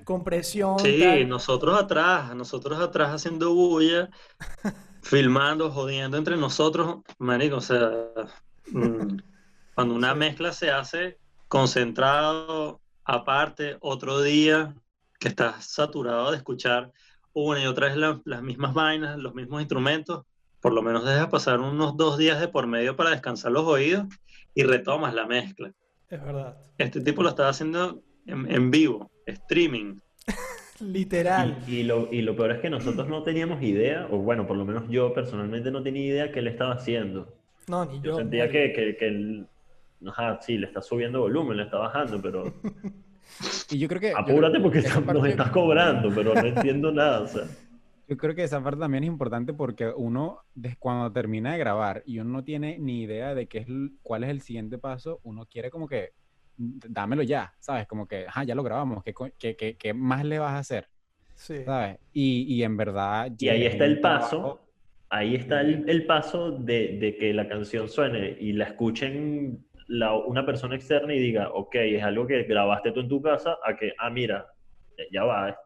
compresión. 0.05 0.79
Sí, 0.79 1.25
nosotros 1.27 1.81
atrás, 1.81 2.35
nosotros 2.35 2.79
atrás 2.81 3.15
haciendo 3.15 3.55
bulla, 3.55 4.11
filmando, 5.03 5.71
jodiendo 5.71 6.19
entre 6.19 6.37
nosotros, 6.37 6.99
marico, 7.19 7.57
o 7.57 7.61
sea, 7.63 7.91
mm, 8.73 9.17
cuando 9.75 9.95
una 9.95 10.15
mezcla 10.15 10.53
se 10.53 10.71
hace 10.71 11.17
concentrado, 11.49 12.83
aparte, 13.05 13.79
otro 13.81 14.21
día, 14.21 14.75
que 15.19 15.29
estás 15.29 15.65
saturado 15.65 16.31
de 16.31 16.37
escuchar 16.37 16.93
una 17.33 17.63
y 17.63 17.67
otra 17.67 17.89
vez 17.89 18.23
las 18.27 18.43
mismas 18.43 18.75
vainas, 18.75 19.19
los 19.19 19.35
mismos 19.35 19.63
instrumentos, 19.63 20.27
por 20.63 20.73
lo 20.73 20.81
menos 20.81 21.05
dejas 21.05 21.27
pasar 21.27 21.61
unos 21.61 21.97
dos 21.97 22.17
días 22.17 22.41
de 22.41 22.49
por 22.49 22.67
medio 22.67 22.97
para 22.97 23.11
descansar 23.11 23.51
los 23.51 23.65
oídos 23.65 24.07
y 24.55 24.63
retomas 24.63 25.13
la 25.13 25.27
mezcla. 25.27 25.73
Es 26.09 26.23
verdad. 26.23 26.57
Este 26.79 27.01
tipo 27.01 27.23
lo 27.23 27.31
estaba 27.31 27.49
haciendo 27.49 28.01
en, 28.27 28.71
vivo, 28.71 29.11
streaming. 29.27 29.99
Literal. 30.81 31.59
Y, 31.67 31.83
lo, 31.83 32.09
peor 32.37 32.53
es 32.53 32.61
que 32.61 32.71
nosotros 32.71 33.09
no 33.09 33.25
teníamos 33.25 33.61
idea, 33.63 34.07
o 34.11 34.19
bueno, 34.19 34.47
por 34.47 34.57
lo 34.57 34.65
menos 34.65 34.85
yo 34.89 35.13
personalmente 35.13 35.71
no 35.71 35.83
tenía 35.83 36.07
idea 36.07 36.33
que 36.33 36.39
él 36.39 36.47
estaba 36.47 36.75
haciendo. 36.75 37.35
No, 37.67 37.85
ni 37.85 37.97
yo. 37.97 38.13
Yo 38.13 38.17
sentía 38.17 38.49
que, 38.49 38.73
que, 38.73 39.07
él, 39.07 39.47
ajá, 40.07 40.41
sí, 40.41 40.59
le 40.59 40.67
está 40.67 40.81
subiendo 40.81 41.21
volumen, 41.21 41.57
le 41.57 41.65
está 41.65 41.79
bajando, 41.79 42.23
pero... 42.23 42.53
y 43.71 43.79
yo 43.79 43.89
creo 43.89 44.01
que... 44.01 44.13
Apúrate 44.13 44.61
porque 44.61 44.83
nos 45.13 45.27
estás 45.27 45.51
cobrando, 45.51 46.11
pero 46.15 46.35
no 46.35 46.47
entiendo 46.47 46.93
nada, 46.93 47.21
o 47.21 47.27
sea. 47.27 47.45
Yo 48.09 48.17
creo 48.17 48.35
que 48.35 48.45
esa 48.45 48.63
parte 48.63 48.81
también 48.81 49.05
es 49.05 49.09
importante 49.09 49.55
porque 49.55 49.89
uno, 49.95 50.41
cuando 50.79 51.13
termina 51.13 51.53
de 51.53 51.59
grabar 51.59 52.03
y 52.05 52.19
uno 52.19 52.31
no 52.31 52.45
tiene 52.45 52.79
ni 52.79 53.03
idea 53.03 53.35
de 53.35 53.47
qué 53.47 53.59
es, 53.59 53.67
cuál 54.03 54.25
es 54.25 54.31
el 54.31 54.41
siguiente 54.41 54.79
paso, 54.79 55.21
uno 55.23 55.47
quiere 55.47 55.71
como 55.71 55.89
que, 55.89 56.11
mm, 56.57 56.79
dámelo 56.89 57.23
ya, 57.23 57.55
¿sabes? 57.59 57.87
Como 57.87 58.07
que, 58.07 58.27
ah, 58.33 58.45
ya 58.45 58.55
lo 58.55 58.63
grabamos, 58.63 59.03
¿qué, 59.05 59.15
qué, 59.57 59.77
qué, 59.77 59.95
más 59.95 60.25
le 60.25 60.39
vas 60.39 60.53
a 60.53 60.59
hacer? 60.59 60.89
Sí. 61.35 61.65
¿Sabes? 61.65 61.99
Y, 62.13 62.43
y 62.55 62.63
en 62.65 62.77
verdad... 62.77 63.33
Y 63.39 63.49
ahí 63.49 63.67
está 63.67 63.85
el 63.85 64.01
paso, 64.01 64.61
ahí 65.09 65.37
está 65.37 65.61
el, 65.61 65.89
el 65.89 66.05
paso 66.07 66.51
de, 66.51 66.99
de, 66.99 67.17
que 67.17 67.33
la 67.33 67.49
canción 67.49 67.89
suene 67.89 68.37
y 68.41 68.53
la 68.53 68.65
escuchen 68.65 69.65
la, 69.87 70.15
una 70.15 70.45
persona 70.45 70.75
externa 70.75 71.15
y 71.15 71.21
diga, 71.21 71.51
ok, 71.51 71.75
es 71.77 72.03
algo 72.03 72.27
que 72.27 72.43
grabaste 72.43 72.93
tú 72.93 73.01
en 73.01 73.09
tu 73.09 73.23
casa, 73.23 73.59
a 73.65 73.77
que, 73.77 73.93
ah, 73.99 74.11
mira, 74.11 74.47
ya 75.11 75.25
va, 75.25 75.57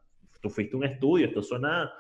tú 0.40 0.50
fuiste 0.50 0.76
a 0.76 0.78
un 0.78 0.84
estudio, 0.84 1.26
esto 1.26 1.42
suena 1.42 1.90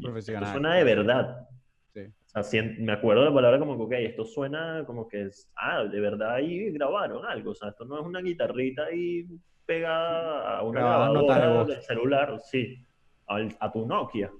profesional. 0.00 0.42
Esto 0.42 0.52
suena 0.52 0.74
de 0.74 0.84
verdad. 0.84 1.48
Sí. 1.92 2.60
me 2.80 2.92
acuerdo 2.92 3.22
de 3.22 3.28
la 3.28 3.34
palabra 3.34 3.58
como 3.58 3.76
que, 3.76 3.82
ok, 3.82 3.92
esto 4.10 4.24
suena 4.24 4.84
como 4.86 5.06
que 5.06 5.26
es, 5.26 5.50
ah, 5.56 5.84
de 5.84 6.00
verdad 6.00 6.34
ahí 6.34 6.70
grabaron 6.72 7.24
algo. 7.24 7.52
O 7.52 7.54
sea, 7.54 7.70
esto 7.70 7.84
no 7.84 8.00
es 8.00 8.06
una 8.06 8.20
guitarrita 8.20 8.84
ahí 8.84 9.26
pegada 9.64 10.58
a 10.58 10.62
una 10.62 10.80
grabadora 10.80 11.64
del 11.64 11.82
celular, 11.82 12.38
sí, 12.40 12.86
a, 13.26 13.72
tu 13.72 13.86
Nokia. 13.86 14.30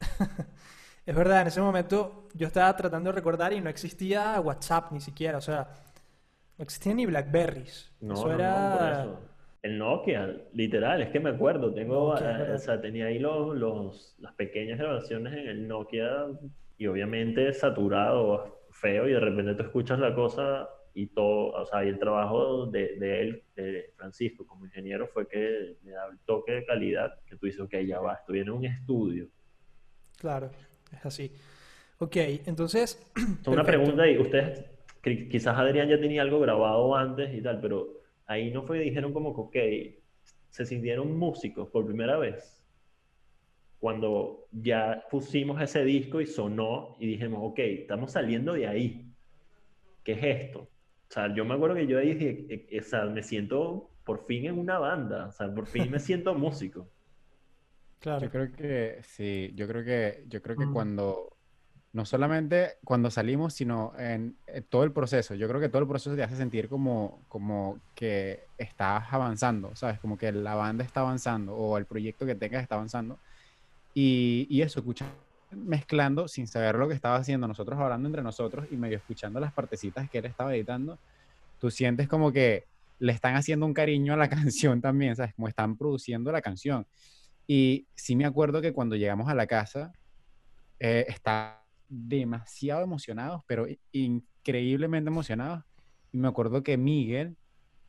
es 1.06 1.14
verdad, 1.14 1.42
en 1.42 1.46
ese 1.48 1.60
momento 1.60 2.28
yo 2.34 2.46
estaba 2.46 2.74
tratando 2.76 3.10
de 3.10 3.16
recordar 3.16 3.52
y 3.52 3.60
no 3.60 3.70
existía 3.70 4.40
WhatsApp 4.40 4.92
ni 4.92 5.00
siquiera, 5.00 5.38
o 5.38 5.42
sea, 5.42 5.68
no 6.58 6.62
existía 6.62 6.94
ni 6.94 7.06
Blackberries. 7.06 7.92
No, 8.00 8.14
eso 8.14 8.32
era... 8.32 9.06
El 9.64 9.78
Nokia, 9.78 10.30
literal, 10.52 11.00
es 11.00 11.08
que 11.08 11.20
me 11.20 11.30
acuerdo, 11.30 11.72
tengo, 11.72 12.14
eh, 12.18 12.52
o 12.52 12.58
sea, 12.58 12.82
tenía 12.82 13.06
ahí 13.06 13.18
los, 13.18 13.56
los, 13.56 14.14
las 14.18 14.34
pequeñas 14.34 14.78
grabaciones 14.78 15.32
en 15.32 15.48
el 15.48 15.66
Nokia 15.66 16.26
y 16.76 16.86
obviamente 16.86 17.50
saturado, 17.54 18.60
feo, 18.72 19.08
y 19.08 19.12
de 19.12 19.20
repente 19.20 19.54
tú 19.54 19.62
escuchas 19.62 19.98
la 19.98 20.14
cosa 20.14 20.68
y 20.92 21.06
todo, 21.06 21.52
o 21.52 21.64
sea, 21.64 21.82
y 21.82 21.88
el 21.88 21.98
trabajo 21.98 22.66
de, 22.66 22.98
de 22.98 23.20
él, 23.22 23.42
de 23.56 23.94
Francisco 23.96 24.46
como 24.46 24.66
ingeniero, 24.66 25.08
fue 25.08 25.26
que 25.26 25.78
le 25.82 25.92
da 25.92 26.08
el 26.12 26.18
toque 26.26 26.52
de 26.52 26.66
calidad 26.66 27.14
que 27.26 27.36
tú 27.38 27.46
dices, 27.46 27.62
ok, 27.62 27.74
ya 27.86 28.00
va, 28.00 28.16
estoy 28.16 28.40
en 28.40 28.50
un 28.50 28.66
estudio. 28.66 29.28
Claro, 30.18 30.50
es 30.92 31.06
así. 31.06 31.32
Ok, 32.00 32.16
entonces... 32.44 33.10
Una 33.46 33.64
pregunta 33.64 34.06
y 34.06 34.18
ustedes, 34.18 34.62
quizás 35.02 35.56
Adrián 35.56 35.88
ya 35.88 35.98
tenía 35.98 36.20
algo 36.20 36.38
grabado 36.38 36.94
antes 36.94 37.32
y 37.32 37.40
tal, 37.40 37.62
pero 37.62 38.03
ahí 38.26 38.50
no 38.50 38.62
fue, 38.62 38.78
dijeron 38.80 39.12
como 39.12 39.34
que, 39.34 39.40
ok, 39.40 40.04
se 40.48 40.64
sintieron 40.64 41.16
músicos 41.16 41.68
por 41.68 41.84
primera 41.84 42.16
vez. 42.16 42.62
Cuando 43.78 44.46
ya 44.50 45.04
pusimos 45.10 45.60
ese 45.60 45.84
disco 45.84 46.20
y 46.20 46.26
sonó 46.26 46.96
y 46.98 47.06
dijimos, 47.06 47.40
ok, 47.42 47.58
estamos 47.58 48.12
saliendo 48.12 48.54
de 48.54 48.66
ahí. 48.66 49.12
¿Qué 50.02 50.12
es 50.12 50.22
esto? 50.22 50.60
O 50.60 51.12
sea, 51.12 51.34
yo 51.34 51.44
me 51.44 51.54
acuerdo 51.54 51.76
que 51.76 51.86
yo 51.86 51.98
dije, 51.98 52.46
eh, 52.48 52.66
eh, 52.70 52.80
o 52.80 52.82
sea, 52.82 53.04
me 53.06 53.22
siento 53.22 53.90
por 54.04 54.26
fin 54.26 54.46
en 54.46 54.58
una 54.58 54.78
banda, 54.78 55.26
o 55.26 55.32
sea, 55.32 55.52
por 55.52 55.66
fin 55.66 55.90
me 55.90 55.98
siento 56.00 56.34
músico. 56.34 56.88
Claro. 57.98 58.26
Yo 58.26 58.30
creo 58.30 58.52
que 58.52 58.98
sí, 59.02 59.50
yo 59.54 59.66
creo 59.66 59.84
que 59.84 60.24
yo 60.28 60.42
creo 60.42 60.56
que 60.56 60.66
cuando 60.70 61.33
no 61.94 62.04
solamente 62.04 62.72
cuando 62.84 63.08
salimos, 63.08 63.54
sino 63.54 63.92
en, 63.96 64.36
eh, 64.48 64.62
todo 64.68 64.82
el 64.82 64.90
proceso. 64.90 65.36
Yo 65.36 65.46
creo 65.46 65.60
que 65.60 65.68
todo 65.68 65.80
el 65.80 65.86
proceso 65.86 66.16
te 66.16 66.24
hace 66.24 66.36
sentir 66.36 66.68
como, 66.68 67.20
como 67.28 67.78
que 67.94 68.46
estás 68.58 69.04
avanzando, 69.12 69.74
¿sabes? 69.76 70.00
Como 70.00 70.18
que 70.18 70.32
la 70.32 70.56
banda 70.56 70.82
está 70.82 71.00
avanzando 71.00 71.54
o 71.54 71.78
el 71.78 71.86
proyecto 71.86 72.26
que 72.26 72.34
tengas 72.34 72.62
está 72.62 72.74
avanzando. 72.74 73.20
Y, 73.94 74.48
y 74.50 74.62
eso, 74.62 74.80
escuchando, 74.80 75.14
mezclando 75.52 76.26
sin 76.26 76.48
saber 76.48 76.74
lo 76.74 76.88
que 76.88 76.94
estaba 76.94 77.14
haciendo, 77.14 77.46
nosotros 77.46 77.78
hablando 77.78 78.08
entre 78.08 78.22
nosotros 78.22 78.66
y 78.72 78.76
medio 78.76 78.96
escuchando 78.96 79.38
las 79.38 79.52
partecitas 79.52 80.10
que 80.10 80.18
él 80.18 80.24
estaba 80.24 80.52
editando, 80.52 80.98
tú 81.60 81.70
sientes 81.70 82.08
como 82.08 82.32
que 82.32 82.64
le 82.98 83.12
están 83.12 83.36
haciendo 83.36 83.66
un 83.66 83.72
cariño 83.72 84.14
a 84.14 84.16
la 84.16 84.28
canción 84.28 84.80
también, 84.80 85.14
¿sabes? 85.14 85.32
Como 85.34 85.46
están 85.46 85.76
produciendo 85.76 86.32
la 86.32 86.42
canción. 86.42 86.86
Y 87.46 87.86
sí 87.94 88.16
me 88.16 88.24
acuerdo 88.24 88.60
que 88.60 88.72
cuando 88.72 88.96
llegamos 88.96 89.28
a 89.28 89.34
la 89.34 89.46
casa, 89.46 89.92
eh, 90.80 91.04
está 91.08 91.63
demasiado 91.88 92.82
emocionados, 92.82 93.42
pero 93.46 93.66
increíblemente 93.92 95.10
emocionados. 95.10 95.64
Y 96.12 96.18
me 96.18 96.28
acuerdo 96.28 96.62
que 96.62 96.76
Miguel 96.76 97.36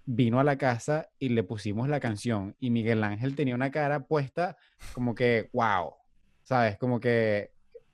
vino 0.05 0.39
a 0.39 0.43
la 0.43 0.57
casa 0.57 1.09
y 1.19 1.29
le 1.29 1.43
pusimos 1.43 1.89
la 1.89 1.99
canción 1.99 2.55
y 2.59 2.69
Miguel 2.69 3.03
Ángel 3.03 3.35
tenía 3.35 3.55
una 3.55 3.71
cara 3.71 4.05
puesta 4.05 4.55
como 4.93 5.15
que, 5.15 5.49
wow, 5.51 5.93
¿sabes? 6.43 6.77
Como 6.77 6.99
que, 6.99 7.51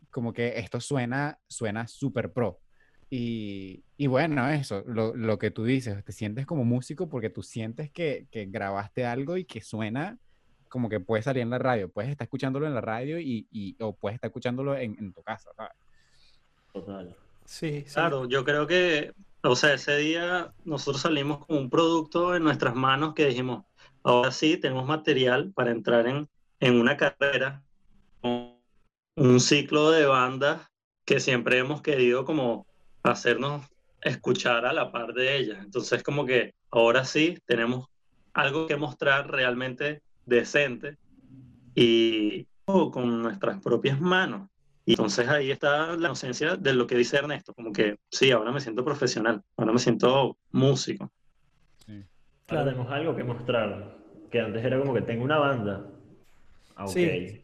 como 0.10 0.34
que 0.34 0.60
esto 0.60 0.79
suena, 0.81 1.39
suena 1.48 1.88
súper 1.88 2.31
pro. 2.34 2.60
Y, 3.10 3.84
y, 3.98 4.08
bueno, 4.08 4.50
eso, 4.50 4.84
lo, 4.88 5.15
lo, 5.15 5.38
que 5.38 5.51
tú 5.51 5.65
dices, 5.65 6.03
te 6.05 6.13
sientes 6.13 6.46
como 6.46 6.63
músico 6.63 7.10
porque 7.10 7.29
tú 7.29 7.43
sientes 7.43 7.91
que, 7.91 8.27
que, 8.31 8.46
grabaste 8.46 9.05
algo 9.05 9.36
y 9.36 9.43
que 9.43 9.60
suena 9.60 10.17
como 10.70 10.88
que 10.88 11.01
puede 11.01 11.22
salir 11.22 11.41
en 11.43 11.50
la 11.50 11.60
radio, 11.60 11.89
puedes 11.89 12.10
estar 12.10 12.24
escuchándolo 12.25 12.65
en 12.67 12.74
la 12.74 12.79
radio 12.79 13.20
y, 13.20 13.48
y 13.51 13.75
o 13.81 13.93
puedes 13.93 14.15
estar 14.15 14.29
escuchándolo 14.29 14.77
en, 14.77 14.98
en 14.98 15.12
tu 15.12 15.22
casa, 15.22 15.50
¿sabes? 15.58 15.74
Total. 16.74 17.16
Sí, 17.46 17.84
Claro, 17.92 18.28
yo 18.28 18.46
creo 18.46 18.66
que, 18.66 19.13
o 19.44 19.56
sea, 19.56 19.74
ese 19.74 19.98
día 19.98 20.54
nosotros 20.63 21.01
salimos 21.01 21.46
con 21.46 21.58
un 21.58 21.70
producto 21.70 22.36
en 22.36 22.44
nuestras 22.44 22.75
manos 22.75 23.13
que 23.13 23.28
dijimos, 23.28 23.66
ahora 24.04 24.32
sí 24.32 24.58
tenemos 24.58 24.86
material 24.86 25.51
para 25.54 25.72
entrar 25.72 26.08
en, 26.08 26.30
en 26.60 26.80
una 26.80 26.96
carrera 26.96 27.62
con 28.22 28.56
un 29.16 29.40
ciclo 29.40 29.92
de 29.92 30.06
bandas 30.06 30.62
que 31.06 31.20
siempre 31.20 31.58
hemos 31.58 31.82
querido 31.82 32.24
como 32.24 32.66
hacernos 33.04 33.66
escuchar 34.01 34.66
a 34.66 34.74
la 34.74 34.92
par 34.92 35.13
de 35.13 35.38
ellas. 35.38 35.60
Entonces 35.63 36.04
como 36.04 36.25
que 36.25 36.54
ahora 36.72 37.04
sí 37.06 37.38
tenemos 37.46 37.88
algo 38.34 38.68
que 38.68 38.78
mostrar 38.78 39.30
realmente 39.30 40.01
decente 40.25 40.98
y 41.75 42.46
con 42.66 43.22
nuestras 43.22 43.60
propias 43.62 44.00
manos. 44.00 44.50
Y 44.86 44.94
entonces 44.94 45.28
ahí 45.28 45.52
está 45.52 45.96
la 45.96 46.08
inocencia 46.08 46.56
de 46.56 46.74
lo 46.74 46.88
que 46.88 46.96
dice 46.96 47.18
Ernesto, 47.18 47.54
como 47.54 47.72
que 47.72 47.98
sí, 48.10 48.32
ahora 48.32 48.52
me 48.52 48.60
siento 48.60 48.84
profesional, 48.84 49.44
ahora 49.56 49.74
me 49.74 49.80
siento 49.80 50.38
músico. 50.52 51.12
Sí. 51.86 52.04
Claro. 52.48 52.66
tenemos 52.66 52.92
algo 52.92 53.16
que 53.16 53.24
mostrar, 53.24 53.98
que 54.30 54.40
antes 54.40 54.66
era 54.66 54.80
como 54.80 54.94
que 54.94 55.02
tengo 55.02 55.24
una 55.24 55.38
banda. 55.38 55.86
Ah, 56.76 56.88
sí. 56.88 57.44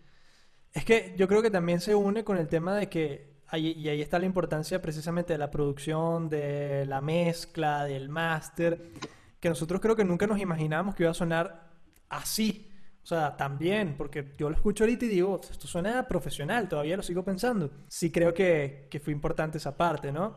Es 0.74 0.86
que 0.86 1.14
yo 1.18 1.28
creo 1.28 1.42
que 1.42 1.52
también 1.52 1.80
se 1.80 1.96
une 1.96 2.24
con 2.24 2.38
el 2.38 2.48
tema 2.48 2.76
de 2.76 2.90
que, 2.90 3.34
y 3.54 3.88
ahí 3.88 4.02
está 4.02 4.20
la 4.20 4.26
importancia 4.26 4.82
precisamente 4.82 5.34
de 5.34 5.40
la 5.40 5.50
producción, 5.50 6.30
de 6.30 6.86
la 6.86 7.02
mezcla, 7.02 7.86
del 7.86 8.10
máster, 8.10 8.92
que 9.40 9.50
nosotros 9.50 9.80
creo 9.80 9.96
que 9.96 10.04
nunca 10.04 10.28
nos 10.28 10.40
imaginábamos 10.40 10.96
que 10.96 11.04
iba 11.04 11.12
a 11.12 11.16
sonar 11.16 11.70
así. 12.10 12.72
O 13.08 13.10
sea, 13.10 13.38
también, 13.38 13.96
porque 13.98 14.34
yo 14.38 14.50
lo 14.50 14.56
escucho 14.58 14.84
ahorita 14.84 15.06
y 15.06 15.08
digo, 15.08 15.40
esto 15.50 15.66
suena 15.66 16.06
profesional, 16.10 16.68
todavía 16.68 16.98
lo 16.98 17.04
sigo 17.04 17.24
pensando. 17.24 17.72
Sí 17.88 18.12
creo 18.12 18.34
que, 18.34 18.90
que 18.92 19.00
fue 19.00 19.14
importante 19.14 19.60
esa 19.60 19.78
parte, 19.78 20.12
¿no? 20.12 20.36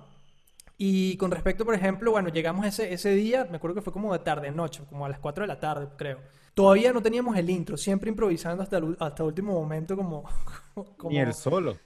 Y 0.78 1.16
con 1.16 1.32
respecto, 1.32 1.64
por 1.64 1.74
ejemplo, 1.74 2.12
bueno, 2.12 2.28
llegamos 2.28 2.64
ese, 2.64 2.92
ese 2.92 3.10
día, 3.10 3.44
me 3.50 3.56
acuerdo 3.56 3.74
que 3.74 3.82
fue 3.82 3.92
como 3.92 4.12
de 4.12 4.20
tarde, 4.20 4.52
noche, 4.52 4.84
como 4.88 5.04
a 5.04 5.08
las 5.08 5.18
4 5.18 5.42
de 5.42 5.48
la 5.48 5.58
tarde, 5.58 5.88
creo. 5.98 6.20
Todavía 6.54 6.92
no 6.92 7.02
teníamos 7.02 7.36
el 7.36 7.50
intro, 7.50 7.76
siempre 7.76 8.08
improvisando 8.08 8.62
hasta 8.62 8.76
el, 8.76 8.96
hasta 9.00 9.24
último 9.24 9.52
momento 9.52 9.96
como... 9.96 10.22
como... 10.96 11.10
el 11.10 11.34
solo. 11.34 11.76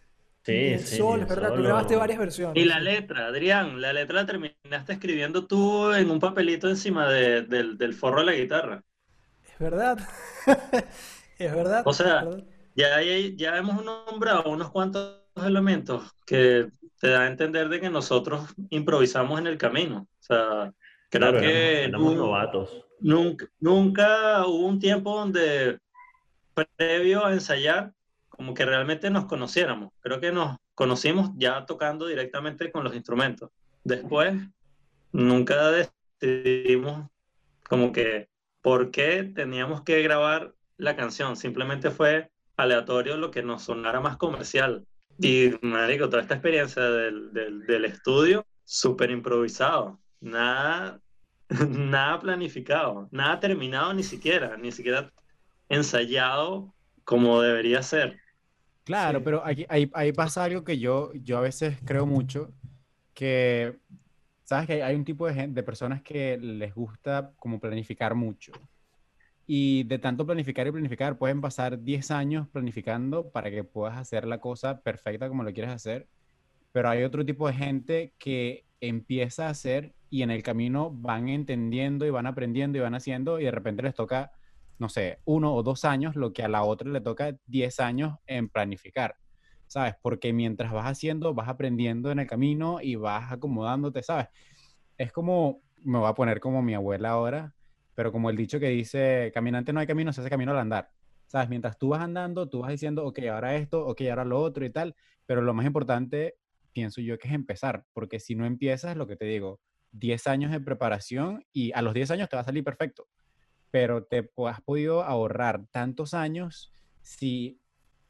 Sí, 0.42 0.52
el 0.52 0.80
solo, 0.80 1.22
es 1.22 1.28
verdad, 1.30 1.54
tú 1.54 1.62
grabaste 1.62 1.96
varias 1.96 2.18
versiones. 2.18 2.62
Y 2.62 2.66
la 2.66 2.78
letra, 2.78 3.28
Adrián, 3.28 3.80
la 3.80 3.94
letra 3.94 4.16
la 4.16 4.26
terminaste 4.26 4.92
escribiendo 4.92 5.46
tú 5.46 5.94
en 5.94 6.10
un 6.10 6.20
papelito 6.20 6.68
encima 6.68 7.08
de, 7.08 7.40
del, 7.40 7.78
del 7.78 7.94
forro 7.94 8.20
de 8.20 8.26
la 8.26 8.34
guitarra. 8.34 8.84
Es 9.54 9.61
verdad. 9.61 9.99
es 11.38 11.54
verdad. 11.54 11.82
O 11.87 11.92
sea, 11.92 12.26
ya, 12.75 13.00
ya 13.00 13.56
hemos 13.56 13.84
nombrado 13.84 14.50
unos 14.50 14.70
cuantos 14.70 15.20
elementos 15.37 16.12
que 16.26 16.68
te 17.00 17.08
da 17.08 17.23
a 17.23 17.26
entender 17.28 17.68
de 17.68 17.80
que 17.80 17.88
nosotros 17.88 18.52
improvisamos 18.70 19.38
en 19.38 19.46
el 19.46 19.56
camino. 19.56 20.08
O 20.20 20.23
sea, 20.23 20.73
creo 21.08 21.40
que 21.40 21.88
novatos. 21.88 22.84
Nunca, 23.00 23.46
nunca 23.61 24.44
hubo 24.46 24.66
un 24.66 24.80
tiempo 24.80 25.16
donde 25.16 25.78
previo 26.76 27.25
a 27.25 27.32
ensayar, 27.32 27.92
como 28.28 28.54
que 28.54 28.64
realmente 28.64 29.08
nos 29.11 29.26
conociéramos. 29.26 29.92
Creo 30.00 30.20
que 30.20 30.32
nos 30.32 30.56
conocimos 30.75 31.30
ya 31.37 31.64
tocando 31.64 32.06
directamente 32.06 32.73
con 32.73 32.82
los 32.82 32.94
instrumentos. 32.94 33.50
Después, 33.84 34.34
nunca 35.12 35.70
decidimos 35.70 37.08
como 37.68 37.92
que 37.92 38.28
por 38.64 38.90
qué 38.90 39.25
teníamos 39.25 39.83
que 39.83 40.00
grabar 40.00 40.54
la 40.78 40.97
canción. 40.97 41.37
Simplemente 41.37 41.90
fue 41.90 42.30
aleatorio 42.56 43.18
lo 43.18 43.30
que 43.30 43.42
nos 43.42 43.64
sonara 43.64 44.00
más 44.00 44.16
comercial. 44.16 44.87
Y, 45.18 45.50
marico, 45.61 46.09
toda 46.09 46.23
esta 46.23 46.37
experiencia 46.37 46.83
del, 46.83 47.30
del, 47.35 47.85
estudio, 47.85 48.47
súper 48.64 49.11
improvisado. 49.11 50.00
Nada, 50.23 50.99
nada 51.68 52.18
planificado, 52.21 53.06
nada 53.11 53.38
terminado 53.38 53.92
ni 53.92 54.02
siquiera, 54.02 54.56
ni 54.56 54.73
siquiera 54.73 55.12
ensayado 55.68 56.75
como 57.04 57.42
debería 57.42 57.83
ser. 57.83 58.18
Claro, 58.85 59.23
pero 59.23 59.44
aquí, 59.44 59.66
ahí, 59.68 59.90
ahí, 59.92 60.12
pasa 60.12 60.42
algo 60.42 60.64
que 60.64 60.78
yo, 60.78 61.12
yo 61.12 61.37
a 61.37 61.42
veces 61.42 61.76
creo 61.85 62.06
mucho, 62.06 62.50
que 63.12 63.76
sabes 64.44 64.66
que 64.66 64.82
hay 64.82 64.94
un 64.94 65.04
tipo 65.04 65.26
de, 65.26 65.34
gente, 65.34 65.54
de 65.54 65.62
personas 65.62 66.02
que 66.02 66.38
les 66.38 66.74
gusta 66.74 67.32
como 67.36 67.58
planificar 67.58 68.14
mucho. 68.14 68.52
Y 69.46 69.85
de 69.85 69.98
tanto 69.98 70.24
planificar 70.24 70.66
y 70.66 70.72
planificar, 70.72 71.18
pueden 71.18 71.40
pasar 71.40 71.83
10 71.83 72.11
años 72.11 72.48
planificando 72.48 73.30
para 73.30 73.50
que 73.50 73.64
puedas 73.64 73.98
hacer 73.98 74.26
la 74.26 74.38
cosa 74.38 74.80
perfecta 74.80 75.28
como 75.28 75.42
lo 75.42 75.52
quieres 75.52 75.72
hacer. 75.72 76.09
Pero 76.72 76.88
hay 76.88 77.04
otro 77.04 77.24
tipo 77.24 77.46
de 77.46 77.54
gente 77.54 78.14
que 78.18 78.64
empieza 78.80 79.46
a 79.46 79.50
hacer 79.50 79.94
y 80.11 80.22
en 80.22 80.30
el 80.30 80.42
camino 80.42 80.90
van 80.90 81.28
entendiendo 81.28 82.07
y 82.07 82.11
van 82.11 82.26
aprendiendo 82.26 82.78
y 82.78 82.80
van 82.80 82.94
haciendo 82.94 83.40
y 83.40 83.44
de 83.44 83.50
repente 83.50 83.83
les 83.83 83.94
toca, 83.94 84.33
no 84.78 84.88
sé, 84.88 85.18
uno 85.24 85.54
o 85.54 85.62
dos 85.62 85.85
años, 85.85 86.16
lo 86.16 86.33
que 86.33 86.42
a 86.42 86.48
la 86.48 86.62
otra 86.62 86.90
le 86.90 87.00
toca 87.00 87.37
10 87.46 87.80
años 87.80 88.18
en 88.26 88.48
planificar. 88.48 89.16
¿Sabes? 89.74 89.96
Porque 90.00 90.32
mientras 90.32 90.72
vas 90.72 90.87
haciendo, 90.87 91.34
vas 91.34 91.48
aprendiendo 91.48 92.12
en 92.12 92.20
el 92.20 92.28
camino 92.28 92.78
y 92.80 92.94
vas 92.94 93.32
acomodándote, 93.32 94.04
¿sabes? 94.04 94.28
Es 94.96 95.10
como, 95.10 95.62
me 95.82 95.98
voy 95.98 96.08
a 96.08 96.14
poner 96.14 96.38
como 96.38 96.62
mi 96.62 96.74
abuela 96.74 97.10
ahora, 97.10 97.56
pero 97.96 98.12
como 98.12 98.30
el 98.30 98.37
dicho 98.37 98.60
que 98.60 98.68
dice, 98.68 99.32
caminante 99.34 99.72
no 99.72 99.80
hay 99.80 99.88
camino, 99.88 100.12
se 100.12 100.20
hace 100.20 100.30
camino 100.30 100.52
al 100.52 100.60
andar. 100.60 100.92
¿Sabes? 101.26 101.48
Mientras 101.48 101.76
tú 101.76 101.88
vas 101.88 102.02
andando, 102.02 102.48
tú 102.48 102.60
vas 102.60 102.70
diciendo, 102.70 103.04
ok, 103.04 103.18
ahora 103.32 103.56
esto, 103.56 103.84
ok, 103.84 104.02
ahora 104.02 104.24
lo 104.24 104.40
otro 104.40 104.64
y 104.64 104.70
tal, 104.70 104.94
pero 105.26 105.42
lo 105.42 105.52
más 105.54 105.66
importante, 105.66 106.37
pienso 106.72 107.00
yo, 107.00 107.18
que 107.18 107.26
es 107.26 107.34
empezar, 107.34 107.84
porque 107.94 108.20
si 108.20 108.37
no 108.37 108.46
empiezas, 108.46 108.96
lo 108.96 109.08
que 109.08 109.16
te 109.16 109.24
digo, 109.24 109.58
10 109.90 110.28
años 110.28 110.52
de 110.52 110.60
preparación 110.60 111.44
y 111.52 111.72
a 111.72 111.82
los 111.82 111.94
10 111.94 112.12
años 112.12 112.28
te 112.28 112.37
va 112.37 112.42
a 112.42 112.44
salir 112.44 112.62
perfecto, 112.62 113.08
pero 113.72 114.04
te 114.04 114.30
has 114.46 114.60
podido 114.60 115.02
ahorrar 115.02 115.66
tantos 115.72 116.14
años 116.14 116.72
si 117.02 117.58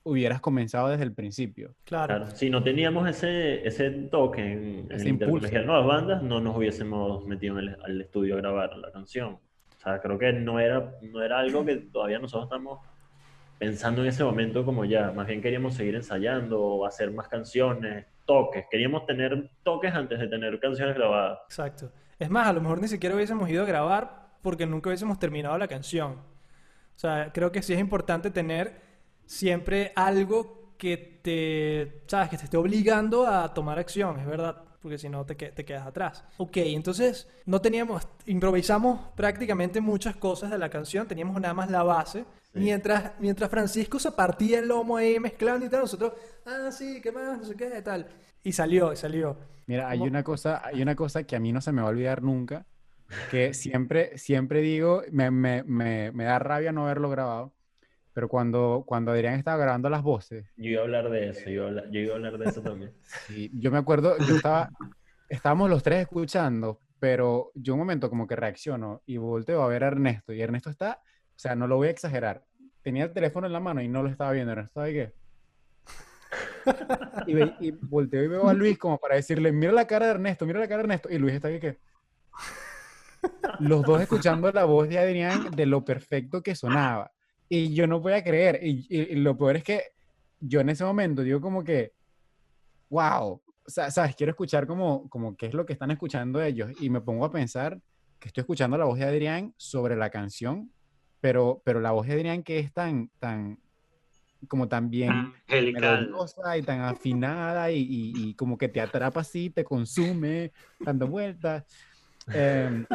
hubieras 0.04 0.40
comenzado 0.40 0.88
desde 0.88 1.02
el 1.02 1.12
principio. 1.12 1.74
Claro. 1.84 2.26
Si 2.28 2.50
no 2.50 2.62
teníamos 2.62 3.08
ese, 3.08 3.66
ese 3.66 3.90
toque 3.90 4.52
en, 4.52 4.86
ese 4.90 5.08
en 5.08 5.18
de 5.18 5.64
nuevas 5.64 5.86
bandas, 5.86 6.22
no 6.22 6.40
nos 6.40 6.56
hubiésemos 6.56 7.24
metido 7.26 7.58
en 7.58 7.68
el, 7.68 7.76
al 7.82 8.00
estudio 8.00 8.34
a 8.34 8.38
grabar 8.38 8.76
la 8.76 8.92
canción. 8.92 9.32
O 9.32 9.80
sea, 9.82 10.00
creo 10.00 10.18
que 10.18 10.32
no 10.32 10.60
era, 10.60 10.94
no 11.02 11.22
era 11.22 11.38
algo 11.38 11.64
que 11.64 11.76
todavía 11.76 12.18
nosotros 12.18 12.44
estamos 12.44 12.80
pensando 13.58 14.02
en 14.02 14.08
ese 14.08 14.22
momento 14.24 14.64
como 14.64 14.84
ya. 14.84 15.10
Más 15.10 15.26
bien 15.26 15.40
queríamos 15.40 15.74
seguir 15.74 15.94
ensayando, 15.94 16.60
o 16.60 16.86
hacer 16.86 17.10
más 17.10 17.28
canciones, 17.28 18.06
toques. 18.26 18.66
Queríamos 18.70 19.06
tener 19.06 19.50
toques 19.62 19.94
antes 19.94 20.18
de 20.18 20.28
tener 20.28 20.60
canciones 20.60 20.94
grabadas. 20.94 21.38
Exacto. 21.46 21.90
Es 22.18 22.30
más, 22.30 22.46
a 22.46 22.52
lo 22.52 22.60
mejor 22.60 22.80
ni 22.80 22.88
siquiera 22.88 23.14
hubiésemos 23.14 23.48
ido 23.48 23.62
a 23.62 23.66
grabar 23.66 24.24
porque 24.42 24.66
nunca 24.66 24.90
hubiésemos 24.90 25.18
terminado 25.18 25.56
la 25.56 25.68
canción. 25.68 26.12
O 26.12 26.98
sea, 26.98 27.30
creo 27.32 27.50
que 27.50 27.62
sí 27.62 27.72
es 27.72 27.80
importante 27.80 28.30
tener 28.30 28.93
siempre 29.26 29.92
algo 29.96 30.74
que 30.76 31.20
te, 31.22 32.02
sabes, 32.06 32.28
que 32.28 32.36
te 32.36 32.44
esté 32.44 32.56
obligando 32.56 33.26
a 33.26 33.54
tomar 33.54 33.78
acción, 33.78 34.18
es 34.18 34.26
verdad, 34.26 34.62
porque 34.82 34.98
si 34.98 35.08
no 35.08 35.24
te, 35.24 35.34
te 35.34 35.64
quedas 35.64 35.86
atrás. 35.86 36.24
Ok, 36.36 36.58
entonces 36.58 37.28
no 37.46 37.60
teníamos, 37.60 38.06
improvisamos 38.26 39.00
prácticamente 39.16 39.80
muchas 39.80 40.16
cosas 40.16 40.50
de 40.50 40.58
la 40.58 40.68
canción, 40.68 41.06
teníamos 41.06 41.40
nada 41.40 41.54
más 41.54 41.70
la 41.70 41.82
base, 41.82 42.24
mientras, 42.52 43.12
mientras 43.18 43.50
Francisco 43.50 43.98
se 43.98 44.12
partía 44.12 44.58
el 44.58 44.68
lomo 44.68 44.96
ahí 44.96 45.18
mezclando 45.18 45.64
y 45.64 45.68
tal, 45.68 45.80
nosotros, 45.80 46.12
ah, 46.44 46.70
sí, 46.70 47.00
¿qué 47.00 47.10
más? 47.12 47.38
No 47.38 47.44
sé 47.44 47.56
qué, 47.56 47.80
tal. 47.80 48.06
Y 48.42 48.52
salió, 48.52 48.92
y 48.92 48.96
salió. 48.96 49.38
Mira, 49.66 49.88
hay 49.88 50.00
una 50.00 50.22
cosa, 50.22 50.60
hay 50.62 50.82
una 50.82 50.94
cosa 50.94 51.24
que 51.24 51.36
a 51.36 51.40
mí 51.40 51.50
no 51.50 51.62
se 51.62 51.72
me 51.72 51.80
va 51.80 51.88
a 51.88 51.90
olvidar 51.90 52.22
nunca, 52.22 52.66
que 53.30 53.54
siempre, 53.54 54.18
siempre 54.18 54.60
digo, 54.60 55.02
me, 55.10 55.30
me, 55.30 55.62
me, 55.62 56.12
me 56.12 56.24
da 56.24 56.38
rabia 56.38 56.72
no 56.72 56.84
haberlo 56.84 57.08
grabado 57.08 57.53
pero 58.14 58.28
cuando, 58.28 58.84
cuando 58.86 59.10
Adrián 59.10 59.34
estaba 59.34 59.58
grabando 59.58 59.90
las 59.90 60.02
voces. 60.02 60.46
Yo 60.56 60.70
iba 60.70 60.80
a 60.80 60.84
hablar 60.84 61.10
de 61.10 61.30
eso, 61.30 61.50
yo 61.50 61.68
iba 61.68 62.12
a 62.12 62.16
hablar, 62.16 62.38
de 62.38 62.44
eso 62.44 62.62
también. 62.62 62.92
Sí, 63.26 63.50
yo 63.52 63.70
me 63.70 63.78
acuerdo, 63.78 64.16
yo 64.18 64.36
estaba, 64.36 64.70
estábamos 65.28 65.68
los 65.68 65.82
tres 65.82 66.02
escuchando, 66.02 66.80
pero 67.00 67.50
yo 67.54 67.74
un 67.74 67.80
momento 67.80 68.08
como 68.08 68.26
que 68.26 68.36
reacciono 68.36 69.02
y 69.04 69.16
volteo 69.16 69.62
a 69.62 69.68
ver 69.68 69.82
a 69.82 69.88
Ernesto, 69.88 70.32
y 70.32 70.40
Ernesto 70.40 70.70
está, 70.70 71.00
o 71.02 71.38
sea, 71.38 71.56
no 71.56 71.66
lo 71.66 71.76
voy 71.76 71.88
a 71.88 71.90
exagerar, 71.90 72.44
tenía 72.82 73.04
el 73.04 73.12
teléfono 73.12 73.48
en 73.48 73.52
la 73.52 73.60
mano 73.60 73.82
y 73.82 73.88
no 73.88 74.02
lo 74.02 74.08
estaba 74.08 74.30
viendo, 74.30 74.52
Ernesto, 74.52 74.80
¿sabe 74.80 74.92
qué? 74.92 75.14
Y, 77.26 77.68
y, 77.68 77.70
volteo 77.72 78.22
y 78.22 78.28
veo 78.28 78.48
a 78.48 78.54
Luis 78.54 78.78
como 78.78 78.98
para 78.98 79.16
decirle, 79.16 79.52
mira 79.52 79.72
la 79.72 79.86
cara 79.86 80.06
de 80.06 80.12
Ernesto, 80.12 80.46
mira 80.46 80.60
la 80.60 80.68
cara 80.68 80.78
de 80.78 80.84
Ernesto, 80.84 81.08
y 81.10 81.18
Luis 81.18 81.34
está 81.34 81.48
ahí 81.48 81.58
que... 81.58 81.78
Los 83.60 83.82
dos 83.82 84.00
escuchando 84.00 84.50
la 84.52 84.64
voz 84.64 84.88
de 84.88 84.98
Adrián 84.98 85.50
de 85.50 85.66
lo 85.66 85.84
perfecto 85.84 86.42
que 86.42 86.54
sonaba. 86.54 87.13
Y 87.48 87.74
yo 87.74 87.86
no 87.86 88.00
voy 88.00 88.14
a 88.14 88.24
creer. 88.24 88.60
Y, 88.62 89.14
lo 89.16 89.36
peor 89.36 89.56
es 89.56 89.64
que 89.64 89.82
yo 90.40 90.60
en 90.60 90.68
ese 90.70 90.84
momento 90.84 91.22
digo 91.22 91.40
como 91.40 91.62
que, 91.62 91.92
wow, 92.90 93.40
o 93.66 93.70
sea, 93.70 93.90
sabes, 93.90 94.14
quiero 94.14 94.30
escuchar 94.30 94.66
como, 94.66 95.08
como 95.08 95.36
qué 95.36 95.46
es 95.46 95.54
lo 95.54 95.64
que 95.64 95.72
están 95.72 95.90
escuchando 95.90 96.42
ellos. 96.42 96.70
Y 96.80 96.90
me 96.90 97.00
pongo 97.00 97.24
a 97.24 97.32
pensar 97.32 97.80
que 98.18 98.28
estoy 98.28 98.42
escuchando 98.42 98.76
la 98.76 98.84
voz 98.84 98.98
de 98.98 99.04
Adrián 99.04 99.54
sobre 99.56 99.96
la 99.96 100.10
canción, 100.10 100.70
pero, 101.20 101.62
pero 101.64 101.80
la 101.80 101.92
voz 101.92 102.06
de 102.06 102.14
Adrián 102.14 102.42
que 102.42 102.58
es 102.58 102.72
tan, 102.72 103.10
tan, 103.18 103.58
como 104.48 104.68
tan 104.68 104.90
bien 104.90 105.32
melodiosa 105.48 106.56
y 106.56 106.62
tan 106.62 106.80
afinada 106.80 107.70
y, 107.70 108.12
y, 108.14 108.34
como 108.34 108.58
que 108.58 108.68
te 108.68 108.80
atrapa 108.80 109.20
así, 109.20 109.50
te 109.50 109.64
consume, 109.64 110.52
dando 110.80 111.06
vueltas. 111.06 111.64
Em, 112.32 112.86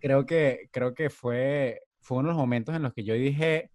creo 0.00 0.24
que, 0.24 0.68
creo 0.70 0.94
que 0.94 1.10
fue, 1.10 1.82
fue 2.06 2.18
uno 2.18 2.28
de 2.28 2.34
los 2.34 2.38
momentos 2.38 2.72
en 2.76 2.82
los 2.82 2.94
que 2.94 3.02
yo 3.02 3.14
dije, 3.14 3.72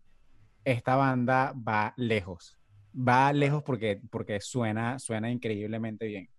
esta 0.64 0.96
banda 0.96 1.54
va 1.68 1.94
lejos. 1.98 2.58
va 2.96 3.34
lejos 3.34 3.62
porque, 3.62 4.00
porque 4.10 4.40
suena, 4.40 5.00
suena 5.00 5.30
increíblemente 5.30 6.06
bien. 6.08 6.30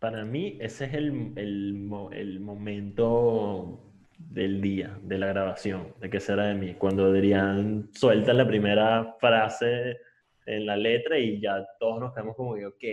Para 0.00 0.24
mí 0.24 0.58
ese 0.60 0.86
es 0.86 0.94
el, 0.94 1.32
el, 1.36 1.88
el 2.10 2.40
momento 2.40 3.92
del 4.18 4.60
día, 4.60 4.98
de 5.00 5.16
la 5.16 5.28
grabación, 5.28 5.94
de 6.00 6.10
qué 6.10 6.18
será 6.18 6.46
de 6.46 6.54
mí, 6.54 6.74
cuando 6.74 7.06
Adrián 7.06 7.88
suelta 7.92 8.32
la 8.32 8.46
primera 8.46 9.14
frase 9.20 9.98
en 10.44 10.66
la 10.66 10.76
letra 10.76 11.20
y 11.20 11.40
ya 11.40 11.64
todos 11.78 12.00
nos 12.00 12.14
quedamos 12.14 12.34
como 12.34 12.56
que, 12.56 12.66
ok, 12.66 12.84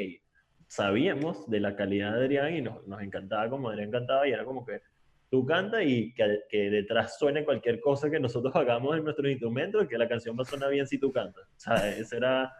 sabíamos 0.67 1.49
de 1.49 1.61
la 1.61 1.75
calidad 1.75 2.11
de 2.13 2.25
Adrián 2.25 2.55
y 2.55 2.61
nos, 2.61 2.85
nos 2.85 3.01
encantaba 3.01 3.49
como 3.49 3.69
Adrián 3.69 3.89
cantaba 3.89 4.27
y 4.27 4.33
era 4.33 4.45
como 4.45 4.63
que 4.63 4.81
tú 5.35 5.45
canta 5.45 5.83
y 5.83 6.13
que, 6.13 6.43
que, 6.47 6.69
detrás 6.69 7.19
suene 7.19 7.43
cualquier 7.43 7.81
cosa 7.81 8.09
que 8.09 8.21
nosotros 8.21 8.55
hagamos 8.55 8.95
en 8.95 9.03
nuestro 9.03 9.29
instrumento 9.29 9.83
y 9.83 9.87
que 9.87 9.97
la 9.97 10.07
canción 10.07 10.37
va 10.37 10.43
a 10.43 10.45
sonar 10.45 10.71
bien 10.71 10.87
si 10.87 10.97
tú 10.97 11.11
cantas. 11.11 11.43
Sea, 11.57 11.89
ese 11.97 12.15
era... 12.15 12.53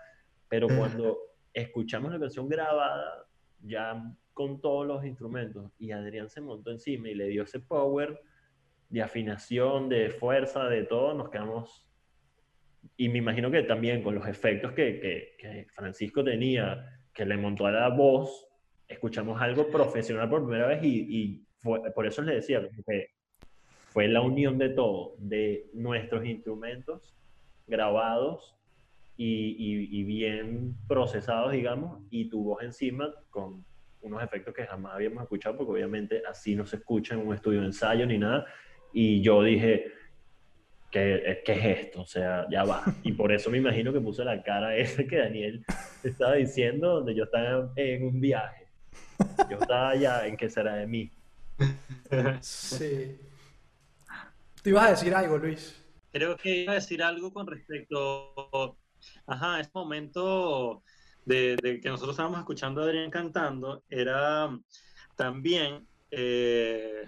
Pero 0.49 0.67
cuando 0.67 1.17
escuchamos 1.53 2.11
la 2.11 2.19
canción 2.19 2.49
grabada, 2.49 3.27
ya 3.61 4.03
con 4.33 4.59
todos 4.59 4.85
los 4.85 5.05
instrumentos, 5.05 5.71
y 5.79 5.91
Adrián 5.91 6.29
se 6.29 6.41
montó 6.41 6.69
encima 6.69 7.07
y 7.07 7.15
le 7.15 7.27
dio 7.27 7.43
ese 7.43 7.61
power 7.61 8.19
de 8.89 9.01
afinación, 9.01 9.87
de 9.87 10.09
fuerza, 10.09 10.65
de 10.65 10.83
todo, 10.83 11.13
nos 11.13 11.29
quedamos... 11.29 11.87
Y 12.97 13.07
me 13.07 13.19
imagino 13.19 13.49
que 13.49 13.63
también 13.63 14.03
con 14.03 14.15
los 14.15 14.27
efectos 14.27 14.73
que, 14.73 14.99
que, 15.39 15.65
Francisco 15.73 16.25
tenía, 16.25 17.01
que 17.13 17.25
le 17.25 17.37
montó 17.37 17.67
a 17.67 17.71
la 17.71 17.87
voz, 17.87 18.47
escuchamos 18.85 19.41
algo 19.41 19.69
profesional 19.69 20.29
por 20.29 20.43
primera 20.43 20.67
vez 20.67 20.83
y, 20.83 21.07
y 21.09 21.44
por 21.65 22.05
eso 22.05 22.21
les 22.21 22.35
decía 22.35 22.61
que 22.85 23.09
fue 23.95 24.07
la 24.07 24.21
unión 24.21 24.57
de 24.57 24.69
todo, 24.69 25.15
de 25.17 25.69
nuestros 25.73 26.25
instrumentos 26.25 27.15
grabados 27.67 28.55
y, 29.17 29.55
y, 29.57 30.03
bien 30.03 30.75
procesados, 30.87 31.53
digamos, 31.53 32.01
y 32.09 32.29
tu 32.29 32.43
voz 32.43 32.61
encima 32.61 33.13
con 33.29 33.63
unos 34.01 34.21
efectos 34.21 34.53
que 34.53 34.65
jamás 34.65 34.95
habíamos 34.95 35.23
escuchado, 35.23 35.55
porque 35.57 35.71
obviamente 35.71 36.21
así 36.29 36.55
no 36.55 36.65
se 36.65 36.75
escucha 36.75 37.15
en 37.15 37.25
un 37.25 37.33
estudio 37.33 37.61
de 37.61 37.67
ensayo 37.67 38.05
ni 38.05 38.17
nada. 38.17 38.45
Y 38.91 39.21
yo 39.21 39.41
dije, 39.41 39.85
¿qué, 40.91 41.41
¿qué 41.45 41.51
es 41.53 41.79
esto? 41.79 42.01
O 42.01 42.05
sea, 42.05 42.45
ya 42.51 42.65
va. 42.65 42.83
Y 43.03 43.13
por 43.13 43.31
eso 43.31 43.49
me 43.49 43.57
imagino 43.59 43.93
que 43.93 44.01
puse 44.01 44.25
la 44.25 44.43
cara 44.43 44.75
esa 44.75 45.05
que 45.05 45.17
Daniel 45.17 45.63
estaba 46.03 46.33
diciendo, 46.33 46.95
donde 46.95 47.15
yo 47.15 47.23
estaba 47.23 47.71
en 47.77 48.05
un 48.05 48.19
viaje. 48.19 48.67
Yo 49.49 49.57
estaba 49.57 49.91
allá 49.91 50.27
en 50.27 50.35
qué 50.35 50.49
será 50.49 50.75
de 50.75 50.87
mí. 50.87 51.09
Sí. 52.41 53.19
¿Te 54.61 54.69
ibas 54.69 54.87
a 54.87 54.89
decir 54.91 55.13
algo, 55.13 55.37
Luis? 55.37 55.75
Creo 56.11 56.37
que 56.37 56.63
iba 56.63 56.73
a 56.73 56.75
decir 56.75 57.03
algo 57.03 57.33
con 57.33 57.47
respecto 57.47 58.77
ajá, 59.27 59.59
ese 59.59 59.71
momento 59.73 60.83
de, 61.25 61.79
que 61.81 61.89
nosotros 61.89 62.13
estábamos 62.13 62.39
escuchando 62.39 62.81
a 62.81 62.85
Adrián 62.85 63.09
cantando 63.09 63.83
era 63.89 64.49
también 65.15 65.87
eh, 66.11 67.05